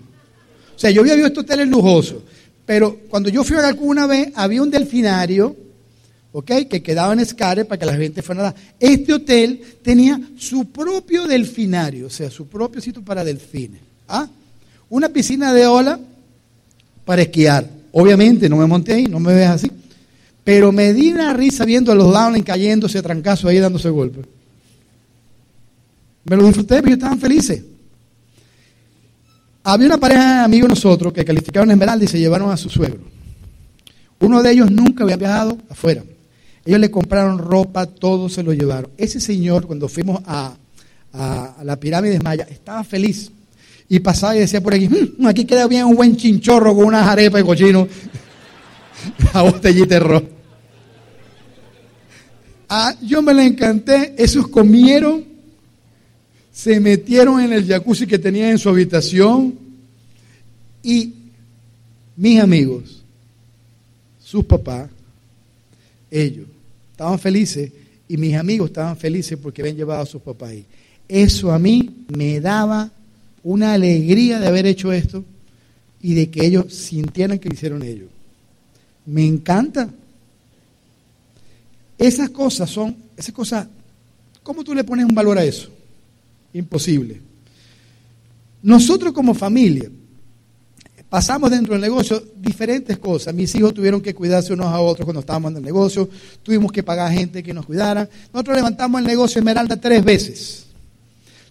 O 0.75 0.79
sea, 0.79 0.91
yo 0.91 1.01
había 1.01 1.15
visto 1.15 1.41
hoteles 1.41 1.67
lujosos, 1.67 2.23
pero 2.65 2.99
cuando 3.09 3.29
yo 3.29 3.43
fui 3.43 3.57
a 3.57 3.61
Cancún 3.61 3.89
una 3.89 4.07
vez, 4.07 4.29
había 4.35 4.61
un 4.61 4.69
delfinario 4.69 5.55
que 6.45 6.83
quedaba 6.83 7.13
en 7.13 7.19
Escare 7.19 7.65
para 7.65 7.79
que 7.79 7.85
la 7.85 7.95
gente 7.95 8.21
fuera 8.21 8.49
a 8.49 8.55
Este 8.79 9.13
hotel 9.13 9.59
tenía 9.81 10.19
su 10.37 10.65
propio 10.65 11.25
delfinario, 11.25 12.07
o 12.07 12.09
sea, 12.09 12.29
su 12.29 12.47
propio 12.47 12.81
sitio 12.81 13.01
para 13.01 13.23
delfines. 13.23 13.81
¿ah? 14.07 14.27
Una 14.89 15.09
piscina 15.09 15.53
de 15.53 15.65
ola 15.65 15.99
para 17.05 17.23
esquiar. 17.23 17.67
Obviamente 17.91 18.49
no 18.49 18.57
me 18.57 18.67
monté 18.67 18.93
ahí, 18.93 19.05
no 19.05 19.19
me 19.19 19.33
ves 19.33 19.47
así. 19.47 19.71
Pero 20.43 20.71
me 20.71 20.93
di 20.93 21.11
una 21.11 21.33
risa 21.33 21.65
viendo 21.65 21.91
a 21.91 21.95
los 21.95 22.13
downlines 22.13 22.45
cayéndose 22.45 22.99
a 22.99 23.01
trancazo 23.01 23.47
ahí 23.47 23.57
dándose 23.57 23.89
golpes. 23.89 24.25
Me 26.29 26.35
lo 26.35 26.45
disfruté, 26.45 26.75
pero 26.75 26.87
ellos 26.87 26.97
estaban 26.97 27.19
felices. 27.19 27.63
Había 29.63 29.87
una 29.87 29.97
pareja 29.97 30.39
de 30.39 30.45
amigos 30.45 30.69
nosotros 30.69 31.11
que 31.11 31.25
calificaron 31.25 31.71
Esmeralda 31.71 32.05
y 32.05 32.07
se 32.07 32.19
llevaron 32.19 32.51
a 32.51 32.57
su 32.57 32.69
suegro. 32.69 33.01
Uno 34.19 34.41
de 34.41 34.51
ellos 34.51 34.71
nunca 34.71 35.03
había 35.03 35.17
viajado 35.17 35.57
afuera. 35.69 36.03
Ellos 36.65 36.79
le 36.79 36.91
compraron 36.91 37.37
ropa, 37.37 37.85
todo 37.85 38.29
se 38.29 38.43
lo 38.43 38.51
llevaron. 38.53 38.91
Ese 38.97 39.19
señor, 39.19 39.67
cuando 39.67 39.87
fuimos 39.87 40.21
a, 40.25 40.55
la 41.63 41.79
pirámide 41.79 42.13
de 42.13 42.19
Maya, 42.19 42.45
estaba 42.49 42.83
feliz. 42.83 43.31
Y 43.89 43.99
pasaba 43.99 44.35
y 44.35 44.39
decía 44.39 44.61
por 44.61 44.73
aquí, 44.73 44.89
mm, 44.89 45.25
aquí 45.27 45.45
queda 45.45 45.65
bien 45.67 45.85
un 45.85 45.95
buen 45.95 46.17
chinchorro 46.17 46.75
con 46.75 46.85
una 46.85 47.09
arepas 47.09 47.41
de 47.41 47.45
cochino. 47.45 47.87
a 49.33 49.41
botellita 49.43 49.95
de 49.95 49.99
rojo. 49.99 50.27
Ah, 52.67 52.93
yo 53.01 53.21
me 53.21 53.33
la 53.33 53.45
encanté. 53.45 54.13
Esos 54.17 54.47
comieron, 54.49 55.23
se 56.57 56.79
metieron 56.79 57.39
en 57.39 57.53
el 57.53 57.67
jacuzzi 57.67 58.07
que 58.07 58.17
tenía 58.17 58.49
en 58.49 58.57
su 58.57 58.67
habitación. 58.67 59.53
Y 60.81 61.13
mis 62.15 62.39
amigos, 62.39 63.03
sus 64.19 64.43
papás, 64.43 64.89
ellos, 66.09 66.47
estaban 66.93 67.19
felices 67.19 67.71
y 68.07 68.17
mis 68.17 68.35
amigos 68.35 68.71
estaban 68.71 68.97
felices 68.97 69.37
porque 69.37 69.61
habían 69.61 69.77
llevado 69.77 70.01
a 70.01 70.07
sus 70.07 70.19
papás 70.19 70.49
ahí. 70.49 70.65
Eso 71.07 71.51
a 71.51 71.59
mí 71.59 72.07
me 72.07 72.41
daba 72.41 72.89
una 73.43 73.73
alegría 73.73 74.39
de 74.39 74.47
haber 74.47 74.65
hecho 74.65 74.91
esto 74.91 75.23
y 76.01 76.15
de 76.15 76.31
que 76.31 76.43
ellos 76.43 76.73
sintieran 76.73 77.37
que 77.37 77.49
lo 77.49 77.53
hicieron 77.53 77.83
ellos. 77.83 78.09
Me 79.05 79.23
encanta. 79.23 79.91
Esas 81.99 82.31
cosas 82.31 82.67
son, 82.67 82.95
esas 83.15 83.35
cosas, 83.35 83.67
¿cómo 84.41 84.63
tú 84.63 84.73
le 84.73 84.83
pones 84.83 85.05
un 85.05 85.13
valor 85.13 85.37
a 85.37 85.43
eso? 85.43 85.76
Imposible. 86.57 87.21
Nosotros 88.63 89.13
como 89.13 89.33
familia, 89.33 89.89
pasamos 91.09 91.51
dentro 91.51 91.73
del 91.73 91.81
negocio 91.81 92.21
diferentes 92.35 92.97
cosas. 92.97 93.33
Mis 93.33 93.53
hijos 93.55 93.73
tuvieron 93.73 94.01
que 94.01 94.13
cuidarse 94.13 94.53
unos 94.53 94.67
a 94.67 94.79
otros 94.79 95.05
cuando 95.05 95.21
estábamos 95.21 95.51
en 95.51 95.57
el 95.57 95.63
negocio, 95.63 96.09
tuvimos 96.43 96.71
que 96.71 96.83
pagar 96.83 97.11
gente 97.11 97.43
que 97.43 97.53
nos 97.53 97.65
cuidara. 97.65 98.09
Nosotros 98.33 98.57
levantamos 98.57 98.99
el 99.01 99.07
negocio 99.07 99.39
Esmeralda 99.39 99.79
tres 99.79 100.03
veces. 100.03 100.65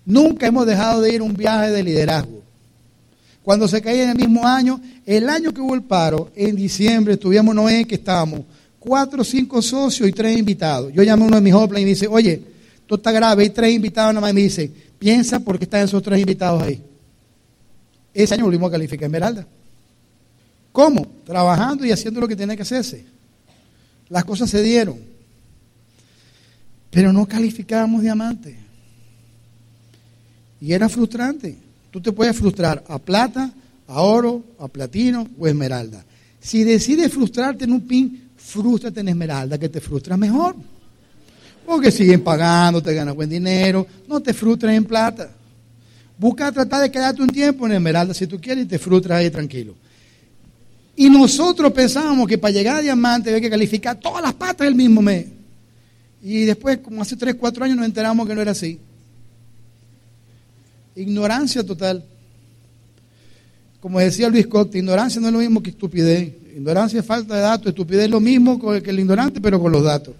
Nunca 0.04 0.46
hemos 0.46 0.66
dejado 0.66 1.00
de 1.00 1.14
ir 1.14 1.20
a 1.20 1.24
un 1.24 1.34
viaje 1.34 1.70
de 1.70 1.82
liderazgo. 1.82 2.42
Cuando 3.42 3.68
se 3.68 3.80
caía 3.80 4.04
en 4.04 4.10
el 4.10 4.16
mismo 4.16 4.46
año, 4.46 4.80
el 5.04 5.28
año 5.28 5.54
que 5.54 5.60
hubo 5.60 5.74
el 5.74 5.82
paro, 5.82 6.30
en 6.34 6.56
diciembre, 6.56 7.14
estuvimos 7.14 7.54
Noé, 7.54 7.84
que 7.84 7.94
estábamos 7.94 8.42
cuatro 8.78 9.24
cinco 9.24 9.62
socios 9.62 10.08
y 10.08 10.12
tres 10.12 10.36
invitados. 10.36 10.92
Yo 10.92 11.02
llamé 11.02 11.24
a 11.24 11.26
uno 11.26 11.36
de 11.36 11.42
mis 11.42 11.54
hoplines 11.54 11.82
y 11.82 11.84
me 11.84 11.90
dice, 11.90 12.06
oye, 12.08 12.42
esto 12.80 12.94
está 12.94 13.10
grave, 13.10 13.42
hay 13.44 13.50
tres 13.50 13.74
invitados 13.74 14.14
nada 14.14 14.20
más. 14.20 14.30
Y 14.30 14.34
me 14.34 14.42
dice, 14.42 14.70
piensa 14.98 15.40
por 15.40 15.58
qué 15.58 15.64
están 15.64 15.82
esos 15.82 16.02
tres 16.02 16.20
invitados 16.20 16.62
ahí. 16.62 16.82
Ese 18.12 18.34
año 18.34 18.44
volvimos 18.44 18.68
a 18.68 18.72
calificar 18.72 19.04
Esmeralda. 19.04 19.46
¿Cómo? 20.72 21.06
Trabajando 21.24 21.84
y 21.84 21.90
haciendo 21.90 22.20
lo 22.20 22.28
que 22.28 22.36
tenía 22.36 22.56
que 22.56 22.62
hacerse. 22.62 23.04
Las 24.08 24.24
cosas 24.24 24.50
se 24.50 24.62
dieron. 24.62 24.98
Pero 26.90 27.12
no 27.12 27.26
calificábamos 27.26 28.02
diamante. 28.02 28.56
Y 30.60 30.72
era 30.72 30.88
frustrante. 30.88 31.56
Tú 31.90 32.00
te 32.00 32.12
puedes 32.12 32.36
frustrar 32.36 32.82
a 32.88 32.98
plata, 32.98 33.52
a 33.86 34.00
oro, 34.00 34.44
a 34.58 34.68
platino 34.68 35.28
o 35.38 35.46
esmeralda. 35.46 36.04
Si 36.40 36.64
decides 36.64 37.12
frustrarte 37.12 37.64
en 37.64 37.72
un 37.72 37.80
pin, 37.82 38.30
frustrate 38.36 39.00
en 39.00 39.08
esmeralda, 39.08 39.58
que 39.58 39.68
te 39.68 39.80
frustra 39.80 40.16
mejor. 40.16 40.56
Porque 41.66 41.90
siguen 41.90 42.22
pagando, 42.22 42.80
te 42.80 42.94
ganas 42.94 43.14
buen 43.14 43.28
dinero, 43.28 43.86
no 44.06 44.20
te 44.20 44.32
frustres 44.32 44.76
en 44.76 44.84
plata. 44.84 45.30
Busca 46.16 46.50
tratar 46.52 46.80
de 46.82 46.90
quedarte 46.90 47.20
un 47.20 47.28
tiempo 47.28 47.66
en 47.66 47.72
Esmeralda 47.72 48.14
si 48.14 48.26
tú 48.26 48.40
quieres 48.40 48.64
y 48.64 48.68
te 48.68 48.78
frustras 48.78 49.18
ahí 49.18 49.30
tranquilo. 49.30 49.74
Y 50.94 51.10
nosotros 51.10 51.72
pensábamos 51.72 52.28
que 52.28 52.38
para 52.38 52.52
llegar 52.52 52.76
a 52.76 52.80
diamante 52.80 53.30
había 53.30 53.40
que 53.40 53.50
calificar 53.50 53.98
todas 53.98 54.22
las 54.22 54.32
patas 54.32 54.64
del 54.64 54.76
mismo 54.76 55.02
mes. 55.02 55.26
Y 56.22 56.44
después, 56.44 56.78
como 56.78 57.02
hace 57.02 57.16
3, 57.16 57.34
4 57.34 57.64
años, 57.64 57.76
nos 57.76 57.84
enteramos 57.84 58.26
que 58.26 58.34
no 58.34 58.40
era 58.40 58.52
así. 58.52 58.78
Ignorancia 60.94 61.66
total. 61.66 62.02
Como 63.80 63.98
decía 63.98 64.28
Luis 64.28 64.46
Cocte, 64.46 64.78
ignorancia 64.78 65.20
no 65.20 65.26
es 65.26 65.32
lo 65.34 65.40
mismo 65.40 65.62
que 65.62 65.70
estupidez. 65.70 66.32
Ignorancia 66.56 67.00
es 67.00 67.06
falta 67.06 67.34
de 67.34 67.40
datos, 67.40 67.66
estupidez 67.66 68.04
es 68.04 68.10
lo 68.10 68.20
mismo 68.20 68.58
que 68.80 68.90
el 68.90 69.00
ignorante, 69.00 69.40
pero 69.40 69.60
con 69.60 69.72
los 69.72 69.84
datos. 69.84 70.14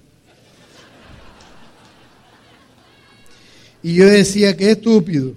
Y 3.83 3.95
yo 3.95 4.07
decía 4.07 4.57
que 4.57 4.71
estúpido. 4.73 5.35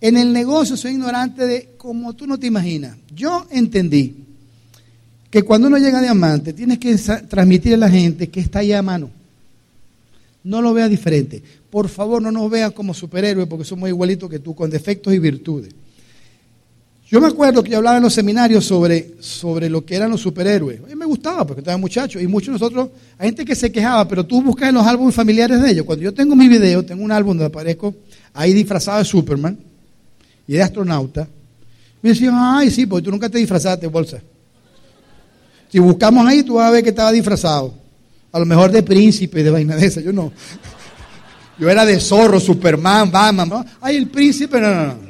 En 0.00 0.16
el 0.16 0.32
negocio 0.32 0.76
soy 0.76 0.92
ignorante 0.92 1.46
de 1.46 1.68
como 1.78 2.12
tú 2.14 2.26
no 2.26 2.38
te 2.38 2.46
imaginas. 2.46 2.96
Yo 3.14 3.46
entendí 3.50 4.16
que 5.30 5.42
cuando 5.42 5.68
uno 5.68 5.78
llega 5.78 5.98
a 5.98 6.02
diamante 6.02 6.52
tienes 6.52 6.78
que 6.78 6.94
transmitir 7.28 7.74
a 7.74 7.78
la 7.78 7.88
gente 7.90 8.28
que 8.28 8.40
está 8.40 8.58
ahí 8.60 8.72
a 8.72 8.82
mano. 8.82 9.10
No 10.42 10.60
lo 10.60 10.74
veas 10.74 10.90
diferente. 10.90 11.42
Por 11.70 11.88
favor, 11.88 12.20
no 12.20 12.30
nos 12.30 12.50
veas 12.50 12.72
como 12.72 12.92
superhéroes 12.92 13.48
porque 13.48 13.64
somos 13.64 13.88
igualitos 13.88 14.28
que 14.28 14.38
tú, 14.38 14.54
con 14.54 14.70
defectos 14.70 15.14
y 15.14 15.18
virtudes. 15.18 15.74
Yo 17.06 17.20
me 17.20 17.26
acuerdo 17.26 17.62
que 17.62 17.70
yo 17.70 17.78
hablaba 17.78 17.98
en 17.98 18.02
los 18.02 18.14
seminarios 18.14 18.64
sobre, 18.64 19.14
sobre 19.20 19.68
lo 19.68 19.84
que 19.84 19.94
eran 19.94 20.10
los 20.10 20.22
superhéroes. 20.22 20.80
A 20.80 20.86
mí 20.86 20.94
me 20.94 21.04
gustaba 21.04 21.46
porque 21.46 21.60
estaba 21.60 21.76
muchacho 21.76 22.18
y 22.18 22.26
muchos 22.26 22.48
de 22.48 22.52
nosotros, 22.52 22.88
hay 23.18 23.28
gente 23.28 23.44
que 23.44 23.54
se 23.54 23.70
quejaba, 23.70 24.08
pero 24.08 24.24
tú 24.24 24.42
buscas 24.42 24.70
en 24.70 24.76
los 24.76 24.86
álbumes 24.86 25.14
familiares 25.14 25.60
de 25.60 25.70
ellos. 25.70 25.84
Cuando 25.84 26.02
yo 26.02 26.14
tengo 26.14 26.34
mi 26.34 26.48
video, 26.48 26.84
tengo 26.84 27.04
un 27.04 27.12
álbum 27.12 27.36
donde 27.36 27.46
aparezco 27.46 27.94
ahí 28.32 28.52
disfrazado 28.54 28.98
de 28.98 29.04
Superman 29.04 29.58
y 30.48 30.54
de 30.54 30.62
astronauta, 30.62 31.28
me 32.00 32.10
decían, 32.10 32.34
ay, 32.36 32.70
sí, 32.70 32.86
porque 32.86 33.04
tú 33.04 33.10
nunca 33.10 33.28
te 33.28 33.38
disfrazaste, 33.38 33.86
bolsa. 33.86 34.20
Si 35.70 35.78
buscamos 35.78 36.26
ahí, 36.26 36.42
tú 36.42 36.54
vas 36.54 36.68
a 36.68 36.70
ver 36.70 36.82
que 36.82 36.90
estaba 36.90 37.12
disfrazado. 37.12 37.74
A 38.30 38.38
lo 38.38 38.46
mejor 38.46 38.70
de 38.70 38.82
príncipe, 38.82 39.42
de 39.42 39.50
vaina 39.50 39.76
de 39.76 39.86
esa, 39.86 40.00
yo 40.00 40.12
no. 40.12 40.32
Yo 41.58 41.70
era 41.70 41.86
de 41.86 42.00
zorro, 42.00 42.40
Superman, 42.40 43.10
Batman. 43.10 43.64
Ay, 43.80 43.96
el 43.96 44.08
príncipe, 44.08 44.60
no, 44.60 44.74
no, 44.74 44.86
no. 44.86 45.03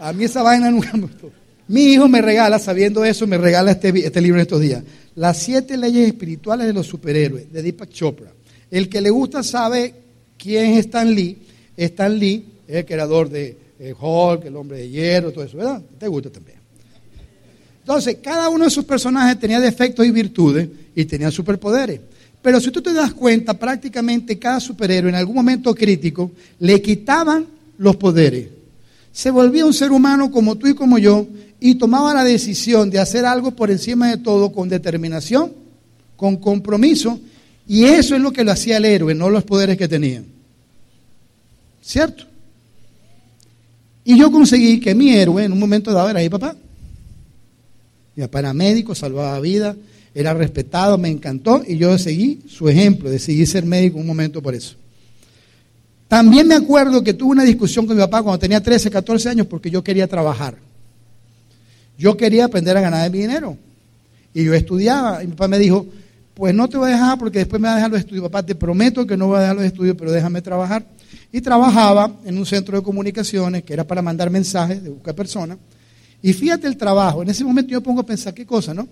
A 0.00 0.12
mí 0.12 0.24
esa 0.24 0.42
vaina 0.42 0.70
nunca 0.70 0.92
me 0.94 1.02
gustó. 1.02 1.30
Mi 1.68 1.84
hijo 1.92 2.08
me 2.08 2.20
regala, 2.20 2.58
sabiendo 2.58 3.04
eso, 3.04 3.26
me 3.26 3.38
regala 3.38 3.70
este, 3.70 3.90
este 4.04 4.20
libro 4.20 4.38
en 4.38 4.42
estos 4.42 4.60
días. 4.60 4.82
Las 5.14 5.38
siete 5.38 5.76
leyes 5.76 6.08
espirituales 6.08 6.66
de 6.66 6.72
los 6.72 6.86
superhéroes, 6.86 7.52
de 7.52 7.62
Deepak 7.62 7.90
Chopra. 7.90 8.32
El 8.70 8.88
que 8.88 9.00
le 9.00 9.10
gusta 9.10 9.42
sabe 9.42 9.94
quién 10.36 10.72
es 10.72 10.86
Stan 10.86 11.14
Lee. 11.14 11.38
Stan 11.76 12.18
Lee 12.18 12.44
es 12.66 12.76
el 12.76 12.86
creador 12.86 13.28
de 13.28 13.56
Hulk, 14.00 14.46
el 14.46 14.56
hombre 14.56 14.78
de 14.78 14.88
hierro, 14.88 15.32
todo 15.32 15.44
eso, 15.44 15.58
¿verdad? 15.58 15.82
Te 15.98 16.08
gusta 16.08 16.30
también. 16.30 16.58
Entonces, 17.80 18.18
cada 18.22 18.48
uno 18.48 18.64
de 18.64 18.70
sus 18.70 18.84
personajes 18.84 19.38
tenía 19.38 19.60
defectos 19.60 20.06
y 20.06 20.10
virtudes 20.10 20.68
y 20.94 21.04
tenía 21.04 21.30
superpoderes. 21.30 22.00
Pero 22.42 22.60
si 22.60 22.70
tú 22.70 22.80
te 22.80 22.92
das 22.92 23.12
cuenta, 23.12 23.54
prácticamente 23.54 24.38
cada 24.38 24.60
superhéroe 24.60 25.10
en 25.10 25.16
algún 25.16 25.36
momento 25.36 25.74
crítico 25.74 26.32
le 26.58 26.80
quitaban 26.80 27.46
los 27.78 27.96
poderes. 27.96 28.59
Se 29.12 29.30
volvía 29.30 29.66
un 29.66 29.74
ser 29.74 29.90
humano 29.90 30.30
como 30.30 30.56
tú 30.56 30.66
y 30.68 30.74
como 30.74 30.98
yo 30.98 31.26
y 31.58 31.74
tomaba 31.74 32.14
la 32.14 32.24
decisión 32.24 32.90
de 32.90 32.98
hacer 32.98 33.24
algo 33.24 33.50
por 33.50 33.70
encima 33.70 34.10
de 34.10 34.18
todo 34.18 34.50
con 34.52 34.68
determinación, 34.68 35.52
con 36.16 36.36
compromiso, 36.36 37.20
y 37.66 37.84
eso 37.84 38.16
es 38.16 38.20
lo 38.20 38.32
que 38.32 38.44
lo 38.44 38.52
hacía 38.52 38.78
el 38.78 38.84
héroe, 38.84 39.14
no 39.14 39.30
los 39.30 39.44
poderes 39.44 39.76
que 39.76 39.86
tenía. 39.86 40.22
¿Cierto? 41.82 42.24
Y 44.04 44.18
yo 44.18 44.32
conseguí 44.32 44.80
que 44.80 44.94
mi 44.94 45.12
héroe 45.12 45.44
en 45.44 45.52
un 45.52 45.58
momento 45.58 45.92
dado 45.92 46.08
era 46.08 46.20
mi 46.20 46.28
papá. 46.28 46.56
Mi 48.16 48.22
papá 48.24 48.40
era 48.40 48.54
médico, 48.54 48.94
salvaba 48.94 49.38
vida, 49.40 49.76
era 50.14 50.34
respetado, 50.34 50.98
me 50.98 51.08
encantó 51.08 51.62
y 51.66 51.76
yo 51.76 51.96
seguí 51.98 52.40
su 52.48 52.68
ejemplo, 52.68 53.10
decidí 53.10 53.46
ser 53.46 53.64
médico 53.64 53.98
un 53.98 54.06
momento 54.06 54.42
por 54.42 54.54
eso. 54.54 54.74
También 56.10 56.48
me 56.48 56.56
acuerdo 56.56 57.04
que 57.04 57.14
tuve 57.14 57.30
una 57.30 57.44
discusión 57.44 57.86
con 57.86 57.94
mi 57.94 58.02
papá 58.02 58.20
cuando 58.20 58.40
tenía 58.40 58.60
13, 58.60 58.90
14 58.90 59.28
años 59.28 59.46
porque 59.46 59.70
yo 59.70 59.84
quería 59.84 60.08
trabajar. 60.08 60.56
Yo 61.96 62.16
quería 62.16 62.46
aprender 62.46 62.76
a 62.76 62.80
ganar 62.80 63.08
mi 63.12 63.18
dinero. 63.18 63.56
Y 64.34 64.42
yo 64.42 64.52
estudiaba. 64.52 65.22
Y 65.22 65.28
mi 65.28 65.34
papá 65.34 65.46
me 65.46 65.60
dijo, 65.60 65.86
pues 66.34 66.52
no 66.52 66.68
te 66.68 66.78
voy 66.78 66.88
a 66.88 66.94
dejar 66.94 67.16
porque 67.16 67.38
después 67.38 67.62
me 67.62 67.68
va 67.68 67.74
a 67.74 67.76
dejar 67.76 67.92
los 67.92 68.00
estudios. 68.00 68.24
Papá, 68.24 68.44
te 68.44 68.56
prometo 68.56 69.06
que 69.06 69.16
no 69.16 69.28
voy 69.28 69.36
a 69.36 69.40
dejar 69.42 69.54
los 69.54 69.64
estudios, 69.64 69.94
pero 69.96 70.10
déjame 70.10 70.42
trabajar. 70.42 70.84
Y 71.30 71.40
trabajaba 71.42 72.12
en 72.24 72.38
un 72.38 72.44
centro 72.44 72.76
de 72.76 72.82
comunicaciones 72.82 73.62
que 73.62 73.72
era 73.72 73.84
para 73.84 74.02
mandar 74.02 74.30
mensajes 74.30 74.82
de 74.82 74.90
buscar 74.90 75.14
personas. 75.14 75.58
Y 76.20 76.32
fíjate 76.32 76.66
el 76.66 76.76
trabajo. 76.76 77.22
En 77.22 77.28
ese 77.28 77.44
momento 77.44 77.70
yo 77.70 77.84
pongo 77.84 78.00
a 78.00 78.06
pensar 78.06 78.34
qué 78.34 78.44
cosa, 78.44 78.74
¿no? 78.74 78.88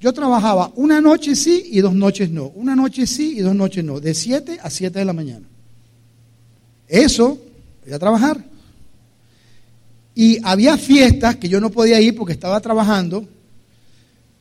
Yo 0.00 0.12
trabajaba 0.12 0.70
una 0.76 1.00
noche 1.00 1.34
sí 1.34 1.64
y 1.72 1.80
dos 1.80 1.94
noches 1.94 2.30
no. 2.30 2.52
Una 2.54 2.76
noche 2.76 3.08
sí 3.08 3.38
y 3.38 3.40
dos 3.40 3.56
noches 3.56 3.84
no. 3.84 3.98
De 3.98 4.14
7 4.14 4.60
a 4.62 4.70
7 4.70 5.00
de 5.00 5.04
la 5.04 5.12
mañana. 5.12 5.49
Eso, 6.90 7.40
voy 7.84 7.94
a 7.94 7.98
trabajar. 7.98 8.44
Y 10.14 10.38
había 10.42 10.76
fiestas 10.76 11.36
que 11.36 11.48
yo 11.48 11.60
no 11.60 11.70
podía 11.70 12.00
ir 12.00 12.16
porque 12.16 12.32
estaba 12.32 12.60
trabajando, 12.60 13.26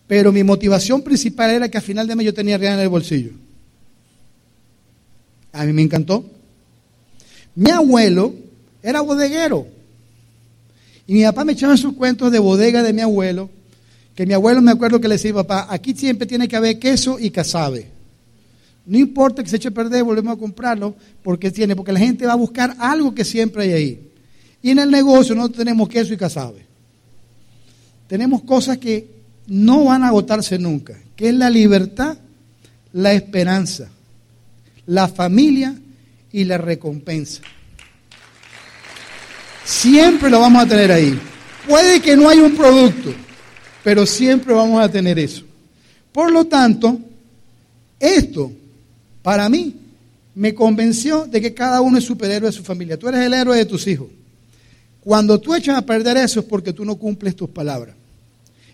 pero 0.07 0.31
mi 0.31 0.43
motivación 0.43 1.03
principal 1.03 1.51
era 1.51 1.69
que 1.69 1.77
al 1.77 1.83
final 1.83 2.07
de 2.07 2.15
mes 2.15 2.25
yo 2.25 2.33
tenía 2.33 2.57
real 2.57 2.73
en 2.73 2.79
el 2.79 2.89
bolsillo. 2.89 3.31
A 5.53 5.63
mí 5.63 5.73
me 5.73 5.83
encantó. 5.83 6.25
Mi 7.53 7.69
abuelo 7.69 8.33
era 8.81 9.01
bodeguero. 9.01 9.67
Y 11.05 11.13
mi 11.13 11.23
papá 11.23 11.45
me 11.45 11.53
echaba 11.53 11.77
sus 11.77 11.93
cuentos 11.93 12.31
de 12.31 12.39
bodega 12.39 12.81
de 12.81 12.93
mi 12.93 13.01
abuelo 13.01 13.49
que 14.15 14.25
mi 14.25 14.33
abuelo 14.33 14.61
me 14.61 14.71
acuerdo 14.71 14.99
que 14.99 15.07
le 15.07 15.15
decía, 15.15 15.33
papá, 15.33 15.67
aquí 15.69 15.93
siempre 15.93 16.27
tiene 16.27 16.47
que 16.49 16.57
haber 16.57 16.77
queso 16.77 17.17
y 17.19 17.29
casabe. 17.29 17.98
No 18.89 18.97
importa 18.97 19.43
que 19.43 19.49
se 19.51 19.57
eche 19.57 19.67
a 19.67 19.71
perder, 19.71 20.03
volvemos 20.03 20.35
a 20.35 20.39
comprarlo, 20.39 20.95
porque 21.21 21.51
tiene, 21.51 21.75
porque 21.75 21.91
la 21.91 21.99
gente 21.99 22.25
va 22.25 22.33
a 22.33 22.35
buscar 22.35 22.75
algo 22.79 23.13
que 23.13 23.23
siempre 23.23 23.61
hay 23.61 23.71
ahí. 23.71 24.09
Y 24.63 24.71
en 24.71 24.79
el 24.79 24.89
negocio 24.89 25.35
no 25.35 25.47
tenemos 25.47 25.87
queso 25.87 26.11
y 26.11 26.17
casabe. 26.17 26.65
Tenemos 28.07 28.41
cosas 28.41 28.79
que 28.79 29.07
no 29.45 29.85
van 29.85 30.03
a 30.03 30.07
agotarse 30.07 30.57
nunca, 30.57 30.99
que 31.15 31.29
es 31.29 31.35
la 31.35 31.51
libertad, 31.51 32.17
la 32.91 33.13
esperanza, 33.13 33.89
la 34.87 35.07
familia 35.07 35.75
y 36.31 36.45
la 36.45 36.57
recompensa. 36.57 37.43
Siempre 39.63 40.31
lo 40.31 40.39
vamos 40.39 40.63
a 40.63 40.67
tener 40.67 40.91
ahí. 40.91 41.15
Puede 41.67 42.01
que 42.01 42.17
no 42.17 42.27
haya 42.27 42.41
un 42.41 42.55
producto, 42.55 43.13
pero 43.83 44.03
siempre 44.07 44.51
vamos 44.51 44.81
a 44.81 44.89
tener 44.89 45.19
eso. 45.19 45.43
Por 46.11 46.31
lo 46.31 46.45
tanto, 46.45 46.99
esto, 47.99 48.51
para 49.21 49.49
mí, 49.49 49.75
me 50.35 50.53
convenció 50.53 51.25
de 51.25 51.41
que 51.41 51.53
cada 51.53 51.81
uno 51.81 51.97
es 51.97 52.05
superhéroe 52.05 52.49
de 52.49 52.55
su 52.55 52.63
familia. 52.63 52.97
Tú 52.97 53.07
eres 53.09 53.21
el 53.21 53.33
héroe 53.33 53.57
de 53.57 53.65
tus 53.65 53.87
hijos. 53.87 54.07
Cuando 55.01 55.39
tú 55.39 55.55
echas 55.55 55.77
a 55.77 55.85
perder 55.85 56.17
eso 56.17 56.39
es 56.39 56.45
porque 56.45 56.73
tú 56.73 56.85
no 56.85 56.95
cumples 56.95 57.35
tus 57.35 57.49
palabras. 57.49 57.95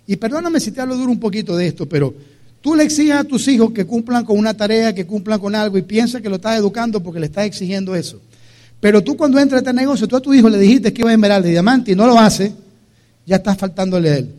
Y 0.08 0.16
perdóname 0.16 0.60
si 0.60 0.72
te 0.72 0.82
hablo 0.82 0.96
duro 0.96 1.12
un 1.12 1.20
poquito 1.20 1.56
de 1.56 1.68
esto, 1.68 1.88
pero 1.88 2.14
tú 2.62 2.76
le 2.76 2.84
exiges 2.84 3.16
a 3.16 3.24
tus 3.24 3.48
hijos 3.48 3.72
que 3.72 3.86
cumplan 3.86 4.24
con 4.24 4.38
una 4.38 4.56
tarea, 4.56 4.94
que 4.94 5.06
cumplan 5.06 5.40
con 5.40 5.56
algo 5.56 5.78
y 5.78 5.82
piensas 5.82 6.22
que 6.22 6.30
lo 6.30 6.36
estás 6.36 6.58
educando 6.60 7.02
porque 7.02 7.20
le 7.20 7.28
estás 7.28 7.46
exigiendo 7.46 7.96
eso. 7.96 8.22
Pero 8.80 9.04
tú 9.04 9.18
cuando 9.18 9.40
entras 9.40 9.60
a 9.60 9.64
este 9.64 9.74
negocio, 9.74 10.08
tú 10.08 10.16
a 10.16 10.22
tu 10.22 10.34
hijo 10.34 10.50
le 10.50 10.60
dijiste 10.60 10.94
que 10.94 11.02
iba 11.02 11.10
a 11.10 11.14
esmeralda 11.14 11.48
y 11.48 11.52
diamante 11.52 11.92
y 11.92 11.96
no 11.96 12.06
lo 12.06 12.20
hace, 12.20 12.54
ya 13.26 13.38
estás 13.38 13.58
faltándole 13.58 14.10
a 14.10 14.18
él. 14.18 14.30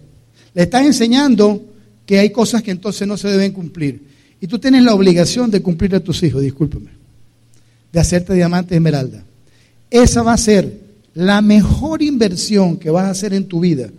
Le 0.54 0.62
estás 0.62 0.86
enseñando 0.86 1.64
que 2.04 2.18
hay 2.18 2.30
cosas 2.30 2.62
que 2.62 2.70
entonces 2.70 3.08
no 3.08 3.16
se 3.16 3.28
deben 3.28 3.52
cumplir. 3.52 4.00
Y 4.46 4.48
tú 4.48 4.60
tienes 4.60 4.84
la 4.84 4.94
obligación 4.94 5.50
de 5.50 5.60
cumplir 5.60 5.92
a 5.96 5.98
tus 5.98 6.22
hijos, 6.22 6.40
discúlpeme, 6.40 6.92
de 7.92 7.98
hacerte 7.98 8.32
diamante 8.32 8.76
esmeralda. 8.76 9.24
Esa 9.90 10.22
va 10.22 10.34
a 10.34 10.36
ser 10.36 10.82
la 11.14 11.42
mejor 11.42 12.00
inversión 12.00 12.76
que 12.76 12.88
vas 12.88 13.06
a 13.06 13.10
hacer 13.10 13.34
en 13.34 13.48
tu 13.48 13.58
vida, 13.58 13.90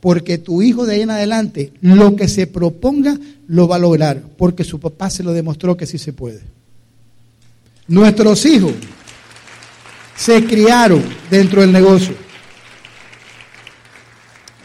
porque 0.00 0.36
tu 0.36 0.60
hijo 0.60 0.84
de 0.84 0.96
ahí 0.96 1.00
en 1.00 1.08
adelante, 1.08 1.72
lo 1.80 2.14
que 2.14 2.28
se 2.28 2.46
proponga, 2.46 3.18
lo 3.48 3.68
va 3.68 3.76
a 3.76 3.78
lograr, 3.78 4.22
porque 4.36 4.64
su 4.64 4.78
papá 4.78 5.08
se 5.08 5.22
lo 5.22 5.32
demostró 5.32 5.78
que 5.78 5.86
sí 5.86 5.96
se 5.96 6.12
puede. 6.12 6.42
Nuestros 7.88 8.44
hijos 8.44 8.74
se 10.14 10.44
criaron 10.44 11.02
dentro 11.30 11.62
del 11.62 11.72
negocio 11.72 12.14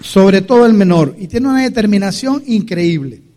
sobre 0.01 0.41
todo 0.41 0.65
el 0.65 0.73
menor, 0.73 1.15
y 1.17 1.27
tiene 1.27 1.47
una 1.47 1.63
determinación 1.63 2.43
increíble. 2.47 3.30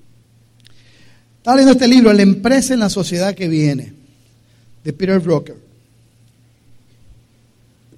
Estaba 1.45 1.59
leyendo 1.59 1.73
este 1.75 1.89
libro, 1.89 2.11
La 2.15 2.23
empresa 2.23 2.73
en 2.73 2.81
la 2.81 2.89
sociedad 2.89 3.35
que 3.35 3.49
viene, 3.49 3.93
de 4.83 4.93
Peter 4.95 5.21
Broker. 5.21 5.55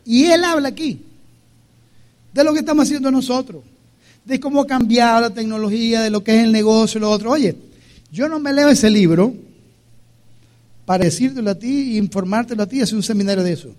Y 0.04 0.24
él 0.24 0.42
habla 0.42 0.70
aquí 0.70 0.98
de 2.34 2.42
lo 2.42 2.52
que 2.52 2.58
estamos 2.58 2.82
haciendo 2.82 3.08
nosotros, 3.12 3.62
de 4.24 4.40
cómo 4.40 4.62
ha 4.62 4.66
cambiado 4.66 5.20
la 5.20 5.30
tecnología, 5.30 6.02
de 6.02 6.10
lo 6.10 6.24
que 6.24 6.36
es 6.36 6.42
el 6.42 6.50
negocio 6.50 6.98
y 6.98 7.02
lo 7.02 7.08
otro. 7.08 7.30
Oye, 7.30 7.54
yo 8.10 8.28
no 8.28 8.40
me 8.40 8.52
leo 8.52 8.68
ese 8.68 8.90
libro 8.90 9.32
para 10.84 11.04
decírtelo 11.04 11.48
a 11.48 11.54
ti 11.54 11.94
e 11.94 11.98
informártelo 11.98 12.64
a 12.64 12.66
ti 12.66 12.78
y 12.78 12.80
hacer 12.80 12.96
un 12.96 13.04
seminario 13.04 13.44
de 13.44 13.52
eso. 13.52 13.72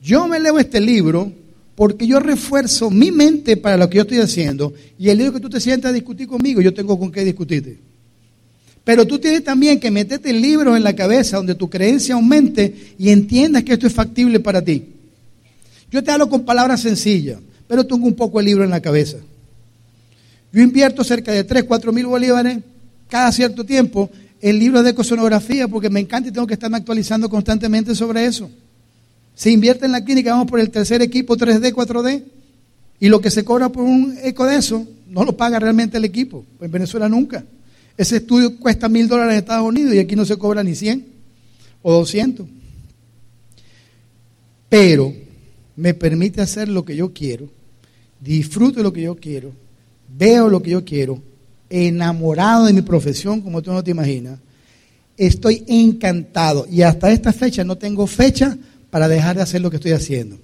Yo 0.00 0.28
me 0.28 0.38
leo 0.38 0.56
este 0.56 0.80
libro 0.80 1.32
porque 1.74 2.06
yo 2.06 2.20
refuerzo 2.20 2.92
mi 2.92 3.10
mente 3.10 3.56
para 3.56 3.76
lo 3.76 3.90
que 3.90 3.96
yo 3.96 4.02
estoy 4.02 4.18
haciendo 4.18 4.72
y 4.96 5.08
el 5.08 5.18
día 5.18 5.32
que 5.32 5.40
tú 5.40 5.50
te 5.50 5.58
sientas 5.58 5.90
a 5.90 5.94
discutir 5.94 6.28
conmigo, 6.28 6.60
yo 6.60 6.72
tengo 6.72 6.96
con 6.96 7.10
qué 7.10 7.24
discutirte. 7.24 7.89
Pero 8.84 9.06
tú 9.06 9.18
tienes 9.18 9.44
también 9.44 9.78
que 9.78 9.90
meterte 9.90 10.30
el 10.30 10.40
libro 10.40 10.76
en 10.76 10.82
la 10.82 10.94
cabeza 10.94 11.36
donde 11.36 11.54
tu 11.54 11.68
creencia 11.68 12.14
aumente 12.14 12.94
y 12.98 13.10
entiendas 13.10 13.62
que 13.62 13.74
esto 13.74 13.86
es 13.86 13.92
factible 13.92 14.40
para 14.40 14.62
ti. 14.62 14.84
Yo 15.90 16.02
te 16.02 16.10
hablo 16.10 16.28
con 16.28 16.44
palabras 16.44 16.80
sencillas, 16.80 17.38
pero 17.66 17.84
tengo 17.84 18.06
un 18.06 18.14
poco 18.14 18.40
el 18.40 18.46
libro 18.46 18.64
en 18.64 18.70
la 18.70 18.80
cabeza. 18.80 19.18
Yo 20.52 20.62
invierto 20.62 21.04
cerca 21.04 21.32
de 21.32 21.44
3, 21.44 21.64
4 21.64 21.92
mil 21.92 22.06
bolívares 22.06 22.58
cada 23.08 23.30
cierto 23.32 23.64
tiempo 23.64 24.10
en 24.40 24.58
libros 24.58 24.82
de 24.84 24.90
ecosonografía 24.90 25.68
porque 25.68 25.90
me 25.90 26.00
encanta 26.00 26.28
y 26.28 26.32
tengo 26.32 26.46
que 26.46 26.54
estarme 26.54 26.78
actualizando 26.78 27.28
constantemente 27.28 27.94
sobre 27.94 28.24
eso. 28.24 28.50
Se 29.34 29.50
invierte 29.50 29.86
en 29.86 29.92
la 29.92 30.04
clínica, 30.04 30.32
vamos 30.32 30.48
por 30.48 30.60
el 30.60 30.70
tercer 30.70 31.02
equipo 31.02 31.36
3D, 31.36 31.72
4D, 31.72 32.24
y 32.98 33.08
lo 33.08 33.20
que 33.20 33.30
se 33.30 33.44
cobra 33.44 33.70
por 33.70 33.84
un 33.84 34.16
eco 34.22 34.44
de 34.44 34.56
eso 34.56 34.86
no 35.08 35.24
lo 35.24 35.36
paga 35.36 35.58
realmente 35.58 35.96
el 35.96 36.04
equipo. 36.04 36.44
Pues 36.58 36.68
en 36.68 36.72
Venezuela 36.72 37.08
nunca. 37.08 37.44
Ese 38.00 38.16
estudio 38.16 38.56
cuesta 38.56 38.88
mil 38.88 39.08
dólares 39.08 39.34
en 39.34 39.38
Estados 39.40 39.68
Unidos 39.68 39.92
y 39.92 39.98
aquí 39.98 40.16
no 40.16 40.24
se 40.24 40.38
cobra 40.38 40.64
ni 40.64 40.74
100 40.74 41.04
o 41.82 41.92
200. 41.92 42.46
Pero 44.70 45.12
me 45.76 45.92
permite 45.92 46.40
hacer 46.40 46.70
lo 46.70 46.82
que 46.82 46.96
yo 46.96 47.12
quiero, 47.12 47.50
disfruto 48.18 48.82
lo 48.82 48.90
que 48.90 49.02
yo 49.02 49.16
quiero, 49.16 49.52
veo 50.16 50.48
lo 50.48 50.62
que 50.62 50.70
yo 50.70 50.82
quiero, 50.82 51.20
enamorado 51.68 52.64
de 52.64 52.72
mi 52.72 52.80
profesión 52.80 53.42
como 53.42 53.60
tú 53.60 53.70
no 53.70 53.84
te 53.84 53.90
imaginas. 53.90 54.38
Estoy 55.18 55.62
encantado 55.68 56.66
y 56.70 56.80
hasta 56.80 57.12
esta 57.12 57.34
fecha 57.34 57.64
no 57.64 57.76
tengo 57.76 58.06
fecha 58.06 58.56
para 58.88 59.08
dejar 59.08 59.36
de 59.36 59.42
hacer 59.42 59.60
lo 59.60 59.68
que 59.68 59.76
estoy 59.76 59.92
haciendo. 59.92 60.38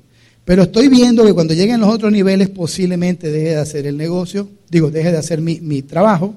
Pero 0.44 0.64
estoy 0.64 0.88
viendo 0.88 1.24
que 1.24 1.32
cuando 1.32 1.54
lleguen 1.54 1.80
los 1.80 1.88
otros 1.88 2.12
niveles 2.12 2.50
posiblemente 2.50 3.30
deje 3.32 3.48
de 3.48 3.56
hacer 3.56 3.86
el 3.86 3.96
negocio, 3.96 4.46
digo, 4.68 4.90
deje 4.90 5.10
de 5.10 5.16
hacer 5.16 5.40
mi, 5.40 5.80
trabajo, 5.80 6.34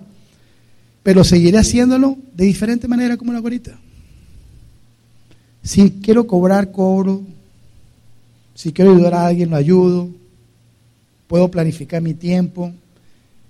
pero 1.10 1.24
seguiré 1.24 1.58
haciéndolo 1.58 2.20
de 2.36 2.46
diferente 2.46 2.88
manera 2.88 3.18
como 3.18 3.32
lo 3.32 3.40
hago 3.40 3.48
ahorita. 3.48 3.76
Si 5.64 5.90
quiero 6.04 6.28
cobrar, 6.28 6.72
cobro. 6.72 7.24
Si 8.54 8.72
quiero 8.72 8.92
ayudar 8.92 9.16
a 9.16 9.26
alguien, 9.26 9.50
lo 9.50 9.56
ayudo. 9.56 10.08
Puedo 11.28 11.50
planificar 11.50 12.00
mi 12.00 12.14
tiempo. 12.14 12.72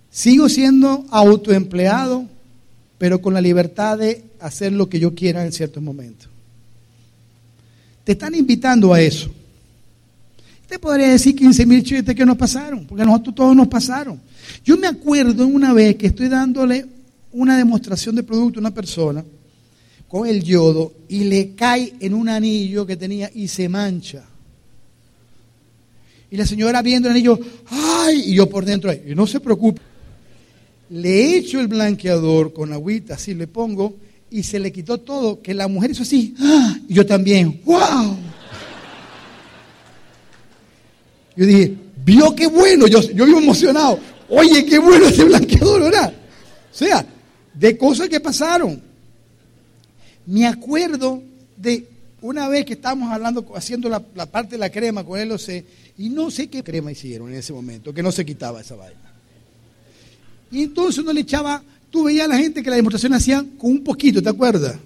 Sigo 0.10 0.48
siendo 0.48 1.06
autoempleado, 1.10 2.28
pero 2.98 3.22
con 3.22 3.34
la 3.34 3.42
libertad 3.42 3.98
de 3.98 4.24
hacer 4.40 4.72
lo 4.72 4.88
que 4.88 5.02
yo 5.02 5.14
quiera 5.14 5.46
en 5.46 5.52
ciertos 5.52 5.84
momentos. 5.84 6.30
Te 8.06 8.14
están 8.14 8.36
invitando 8.36 8.94
a 8.94 9.02
eso. 9.02 9.30
Te 10.66 10.80
podría 10.80 11.10
decir 11.10 11.36
15 11.36 11.66
mil 11.66 11.84
chistes 11.84 12.16
que 12.16 12.26
nos 12.26 12.38
pasaron, 12.38 12.86
porque 12.86 13.02
a 13.02 13.06
nosotros 13.06 13.36
todos 13.36 13.54
nos 13.54 13.68
pasaron. 13.68 14.18
Yo 14.64 14.78
me 14.78 14.88
acuerdo 14.88 15.46
una 15.46 15.74
vez 15.74 15.98
que 15.98 16.08
estoy 16.08 16.30
dándole 16.30 16.99
una 17.32 17.58
demostración 17.58 18.16
de 18.16 18.24
producto 18.24 18.60
una 18.60 18.74
persona 18.74 19.24
con 20.08 20.28
el 20.28 20.44
yodo 20.44 20.94
y 21.08 21.26
le 21.26 21.54
cae 21.54 21.94
en 22.00 22.14
un 22.14 22.28
anillo 22.30 22.86
que 22.86 22.98
tenía 22.98 23.30
y 23.34 23.48
se 23.48 23.70
mancha. 23.70 24.26
Y 26.32 26.38
la 26.38 26.46
señora 26.46 26.82
viendo 26.82 27.08
el 27.08 27.14
anillo, 27.14 27.40
¡ay! 27.70 28.32
Y 28.32 28.36
yo 28.36 28.50
por 28.50 28.66
dentro, 28.66 28.92
y 28.92 29.16
no 29.16 29.26
se 29.28 29.40
preocupe. 29.40 29.82
Le 30.90 31.38
echo 31.38 31.60
el 31.60 31.68
blanqueador 31.68 32.54
con 32.54 32.74
agüita, 32.74 33.16
así 33.16 33.36
le 33.36 33.48
pongo, 33.48 33.96
y 34.32 34.44
se 34.44 34.60
le 34.60 34.72
quitó 34.72 35.00
todo, 35.00 35.42
que 35.42 35.54
la 35.54 35.68
mujer 35.68 35.92
hizo 35.92 36.04
así, 36.04 36.36
¡ah! 36.40 36.78
y 36.88 36.94
yo 36.94 37.06
también, 37.06 37.62
¡wow! 37.66 38.18
Yo 41.36 41.46
dije, 41.46 41.76
vio 42.04 42.36
qué 42.36 42.48
bueno, 42.48 42.88
yo, 42.88 43.02
yo 43.02 43.26
vivo 43.26 43.40
emocionado, 43.40 44.00
oye, 44.28 44.66
qué 44.66 44.78
bueno 44.80 45.08
ese 45.08 45.24
blanqueador, 45.24 45.84
¿verdad? 45.84 46.14
O 46.72 46.76
sea, 46.76 47.06
de 47.60 47.78
cosas 47.78 48.08
que 48.08 48.20
pasaron. 48.22 48.82
Me 50.26 50.48
acuerdo 50.48 51.22
de 51.58 51.86
una 52.22 52.48
vez 52.48 52.66
que 52.66 52.74
estábamos 52.74 53.12
hablando, 53.12 53.46
haciendo 53.56 53.90
la, 53.90 54.00
parte 54.00 54.52
de 54.52 54.58
la 54.58 54.70
crema 54.70 55.04
con 55.04 55.20
el 55.20 55.30
LOC, 55.30 55.66
y 55.98 56.10
no 56.10 56.32
sé 56.32 56.48
qué 56.48 56.64
crema 56.64 56.92
hicieron 56.92 57.30
en 57.30 57.36
ese 57.36 57.52
momento, 57.52 57.94
que 57.94 58.02
no 58.02 58.12
se 58.12 58.26
quitaba 58.26 58.62
esa 58.62 58.76
vaina. 58.76 59.00
Y 60.52 60.64
entonces 60.64 61.00
uno 61.00 61.12
le 61.12 61.22
echaba, 61.22 61.62
tú 61.90 62.04
veías 62.04 62.26
a 62.26 62.30
la 62.30 62.38
gente 62.38 62.64
que 62.64 62.70
la 62.70 62.78
demostración 62.78 63.14
hacían 63.14 63.46
con 63.58 63.72
un 63.72 63.84
poquito, 63.84 64.22
¿te 64.22 64.30
acuerdas? 64.30 64.78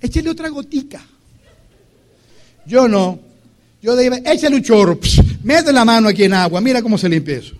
Échale 0.00 0.30
otra 0.30 0.48
gotica. 0.48 1.04
Yo 2.66 2.88
no. 2.88 3.20
Yo 3.80 3.94
dije, 3.96 4.22
échale 4.24 4.56
un 4.56 4.62
chorro, 4.62 4.98
mete 5.42 5.72
la 5.72 5.84
mano 5.84 6.08
aquí 6.08 6.24
en 6.24 6.32
agua, 6.32 6.60
mira 6.60 6.82
cómo 6.82 6.98
se 6.98 7.08
limpia 7.08 7.36
eso. 7.36 7.54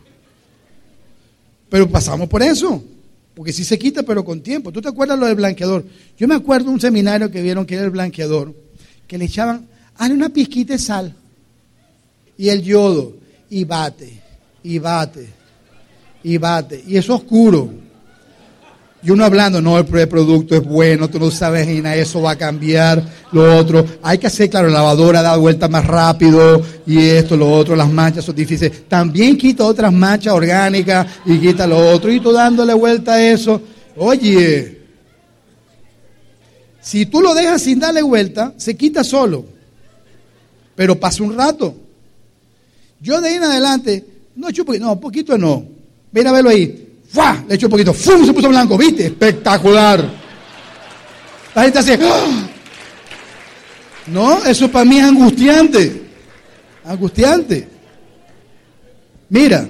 Pero 1.68 1.88
pasamos 1.88 2.29
por 2.29 2.42
eso. 2.42 2.83
Porque 3.35 3.53
sí 3.53 3.64
se 3.64 3.79
quita, 3.79 4.03
pero 4.03 4.25
con 4.25 4.40
tiempo. 4.40 4.70
¿Tú 4.70 4.81
te 4.81 4.88
acuerdas 4.88 5.18
lo 5.18 5.27
del 5.27 5.35
blanqueador? 5.35 5.85
Yo 6.16 6.29
me 6.29 6.37
acuerdo 6.37 6.70
un 6.70 6.81
seminario 6.81 7.31
que 7.31 7.42
vieron 7.42 7.66
que 7.66 7.75
era 7.75 7.85
el 7.85 7.90
blanqueador, 7.90 8.55
que 9.07 9.18
le 9.18 9.25
echaban, 9.25 9.66
hazle 9.97 10.14
una 10.14 10.29
pizquita 10.29 10.75
de 10.75 10.79
sal 10.79 11.14
y 12.37 12.49
el 12.49 12.62
yodo, 12.62 13.16
y 13.51 13.64
bate, 13.64 14.20
y 14.62 14.79
bate, 14.79 15.29
y 16.23 16.38
bate. 16.38 16.85
Y 16.87 16.97
es 16.97 17.09
oscuro. 17.11 17.84
Y 19.05 19.11
uno 19.11 19.23
hablando, 19.23 19.61
no, 19.61 19.79
el 19.79 19.85
producto 19.85 20.57
es 20.57 20.64
bueno, 20.64 21.11
tú 21.11 21.19
no 21.19 21.31
sabes, 21.31 21.69
eso 21.69 22.23
va 22.23 22.31
a 22.31 22.38
cambiar, 22.38 23.05
lo 23.33 23.59
otro. 23.59 23.85
Hay 24.03 24.17
que 24.17 24.29
hacer, 24.29 24.49
claro, 24.49 24.69
la 24.69 24.79
lavadora 24.79 25.21
da 25.21 25.37
vuelta 25.37 25.69
más 25.69 25.87
rápido 25.87 26.62
y 26.87 26.99
esto, 27.01 27.37
lo 27.37 27.53
otro, 27.53 27.77
las 27.77 27.93
manchas 27.93 28.25
son 28.25 28.35
difíciles. 28.35 28.88
También 28.88 29.37
quita 29.37 29.64
otras 29.64 29.93
manchas 29.93 30.33
orgánicas 30.33 31.07
y 31.27 31.38
quita 31.38 31.67
lo 31.67 31.90
otro. 31.90 32.11
Y 32.11 32.19
tú 32.19 32.33
dándole 32.33 32.73
vuelta 32.73 33.12
a 33.12 33.23
eso. 33.23 33.61
Oye, 33.99 34.81
si 36.81 37.05
tú 37.05 37.21
lo 37.21 37.35
dejas 37.35 37.61
sin 37.61 37.79
darle 37.79 38.01
vuelta, 38.01 38.55
se 38.57 38.75
quita 38.75 39.05
solo. 39.05 39.45
Pero 40.75 40.99
pasa 40.99 41.23
un 41.23 41.37
rato. 41.37 41.77
Yo 43.01 43.21
de 43.21 43.29
ahí 43.29 43.35
en 43.35 43.45
adelante, 43.45 44.07
no, 44.35 44.51
chupo, 44.51 44.73
no, 44.79 44.99
poquito 44.99 45.37
no. 45.37 45.62
Ven 46.11 46.27
a 46.27 46.37
ahí. 46.38 46.84
¡Fua! 47.14 47.44
Le 47.48 47.55
echó 47.55 47.68
un 47.68 47.70
poquito, 47.70 47.94
¡fum! 47.94 48.27
Se 48.27 48.33
puso 48.33 48.48
blanco, 48.48 48.77
¿viste? 48.77 49.07
Espectacular. 49.07 50.05
La 51.55 51.62
gente 51.62 51.79
hace, 51.79 51.96
¡Ah! 52.03 52.48
No, 54.09 54.44
eso 54.44 54.68
para 54.68 54.85
mí 54.85 54.98
es 54.98 55.05
angustiante. 55.05 56.03
Angustiante. 56.85 57.68
Mira, 59.29 59.68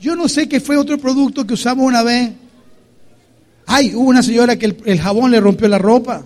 yo 0.00 0.14
no 0.14 0.28
sé 0.28 0.48
qué 0.48 0.60
fue 0.60 0.76
otro 0.76 0.96
producto 0.98 1.44
que 1.44 1.54
usamos 1.54 1.84
una 1.84 2.04
vez. 2.04 2.30
Ay, 3.66 3.92
hubo 3.96 4.08
una 4.08 4.22
señora 4.22 4.56
que 4.56 4.66
el, 4.66 4.76
el 4.84 5.00
jabón 5.00 5.32
le 5.32 5.40
rompió 5.40 5.66
la 5.66 5.78
ropa. 5.78 6.24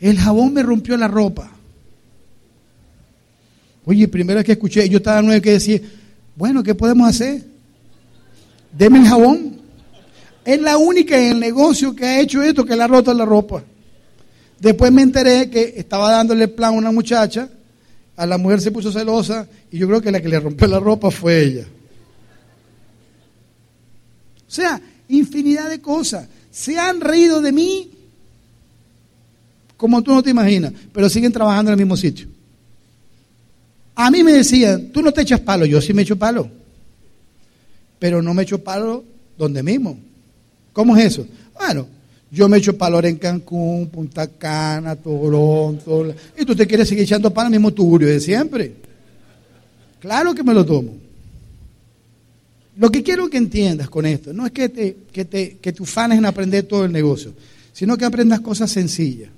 El 0.00 0.18
jabón 0.18 0.54
me 0.54 0.64
rompió 0.64 0.96
la 0.96 1.06
ropa. 1.06 1.52
Oye, 3.84 4.08
primera 4.08 4.38
vez 4.38 4.46
que 4.46 4.52
escuché, 4.52 4.88
yo 4.88 4.96
estaba 4.96 5.22
nueve 5.22 5.40
que 5.40 5.52
decía, 5.52 5.80
bueno, 6.34 6.64
¿qué 6.64 6.74
podemos 6.74 7.08
hacer? 7.08 7.49
Deme 8.72 9.00
el 9.00 9.06
jabón. 9.06 9.60
Es 10.44 10.60
la 10.60 10.76
única 10.78 11.18
en 11.18 11.32
el 11.32 11.40
negocio 11.40 11.94
que 11.94 12.04
ha 12.04 12.20
hecho 12.20 12.42
esto, 12.42 12.64
que 12.64 12.76
le 12.76 12.82
ha 12.82 12.86
roto 12.86 13.12
la 13.12 13.24
ropa. 13.24 13.62
Después 14.58 14.90
me 14.92 15.02
enteré 15.02 15.48
que 15.50 15.74
estaba 15.76 16.10
dándole 16.10 16.48
plan 16.48 16.74
a 16.74 16.76
una 16.78 16.92
muchacha, 16.92 17.48
a 18.16 18.26
la 18.26 18.36
mujer 18.36 18.60
se 18.60 18.70
puso 18.70 18.92
celosa 18.92 19.46
y 19.70 19.78
yo 19.78 19.86
creo 19.86 20.00
que 20.00 20.10
la 20.10 20.20
que 20.20 20.28
le 20.28 20.40
rompió 20.40 20.66
la 20.66 20.78
ropa 20.78 21.10
fue 21.10 21.42
ella. 21.42 21.66
O 24.46 24.52
sea, 24.52 24.80
infinidad 25.08 25.68
de 25.70 25.80
cosas. 25.80 26.26
Se 26.50 26.78
han 26.78 27.00
reído 27.00 27.40
de 27.40 27.52
mí 27.52 27.90
como 29.76 30.02
tú 30.02 30.12
no 30.12 30.22
te 30.22 30.30
imaginas, 30.30 30.72
pero 30.92 31.08
siguen 31.08 31.32
trabajando 31.32 31.70
en 31.70 31.78
el 31.78 31.84
mismo 31.86 31.96
sitio. 31.96 32.28
A 33.94 34.10
mí 34.10 34.22
me 34.22 34.32
decían, 34.32 34.90
tú 34.92 35.00
no 35.00 35.12
te 35.12 35.22
echas 35.22 35.40
palo, 35.40 35.64
yo 35.64 35.80
sí 35.80 35.94
me 35.94 36.02
echo 36.02 36.16
palo 36.16 36.59
pero 38.00 38.20
no 38.20 38.34
me 38.34 38.42
echo 38.42 38.64
palo 38.64 39.04
donde 39.38 39.62
mismo. 39.62 39.96
¿Cómo 40.72 40.96
es 40.96 41.06
eso? 41.06 41.26
Bueno, 41.56 41.86
yo 42.32 42.48
me 42.48 42.56
echo 42.56 42.76
palo 42.76 43.00
en 43.04 43.16
Cancún, 43.16 43.88
Punta 43.88 44.26
Cana, 44.26 44.96
Toronto, 44.96 46.12
y 46.36 46.44
tú 46.44 46.56
te 46.56 46.66
quieres 46.66 46.88
seguir 46.88 47.04
echando 47.04 47.32
palo 47.32 47.46
al 47.46 47.52
mismo 47.52 47.72
tuburio 47.72 48.08
de 48.08 48.18
siempre. 48.18 48.74
Claro 50.00 50.34
que 50.34 50.42
me 50.42 50.54
lo 50.54 50.64
tomo. 50.64 50.96
Lo 52.78 52.90
que 52.90 53.02
quiero 53.02 53.28
que 53.28 53.36
entiendas 53.36 53.90
con 53.90 54.06
esto, 54.06 54.32
no 54.32 54.46
es 54.46 54.52
que, 54.52 54.70
te, 54.70 54.96
que, 55.12 55.26
te, 55.26 55.58
que 55.58 55.72
tu 55.72 55.84
fanes 55.84 56.18
en 56.18 56.24
aprender 56.24 56.64
todo 56.64 56.86
el 56.86 56.92
negocio, 56.92 57.34
sino 57.72 57.98
que 57.98 58.06
aprendas 58.06 58.40
cosas 58.40 58.70
sencillas. 58.70 59.28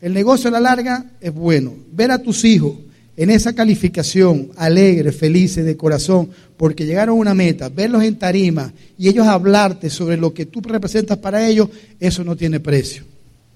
El 0.00 0.12
negocio 0.12 0.48
a 0.48 0.50
la 0.50 0.60
larga 0.60 1.04
es 1.20 1.32
bueno. 1.32 1.74
Ver 1.92 2.10
a 2.10 2.18
tus 2.18 2.44
hijos 2.44 2.74
en 3.16 3.30
esa 3.30 3.54
calificación, 3.54 4.50
alegre, 4.56 5.12
felices 5.12 5.64
de 5.64 5.76
corazón, 5.76 6.30
porque 6.56 6.86
llegaron 6.86 7.16
a 7.16 7.20
una 7.20 7.34
meta, 7.34 7.68
verlos 7.68 8.02
en 8.02 8.18
tarima 8.18 8.72
y 8.98 9.08
ellos 9.08 9.26
hablarte 9.26 9.90
sobre 9.90 10.16
lo 10.16 10.32
que 10.32 10.46
tú 10.46 10.60
representas 10.60 11.18
para 11.18 11.46
ellos, 11.46 11.68
eso 11.98 12.24
no 12.24 12.36
tiene 12.36 12.60
precio. 12.60 13.04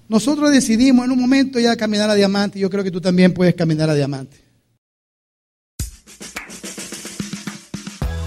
Nosotros 0.07 0.51
decidimos 0.51 1.05
en 1.05 1.11
un 1.11 1.19
momento 1.19 1.59
ya 1.59 1.75
caminar 1.75 2.09
a 2.09 2.15
diamante 2.15 2.59
y 2.59 2.61
yo 2.61 2.69
creo 2.69 2.83
que 2.83 2.91
tú 2.91 3.01
también 3.01 3.33
puedes 3.33 3.55
caminar 3.55 3.89
a 3.89 3.95
diamante. 3.95 4.37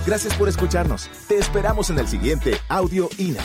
Gracias 0.06 0.34
por 0.34 0.48
escucharnos. 0.48 1.10
Te 1.28 1.36
esperamos 1.36 1.90
en 1.90 1.98
el 1.98 2.08
siguiente 2.08 2.52
Audio 2.68 3.10
INA. 3.18 3.44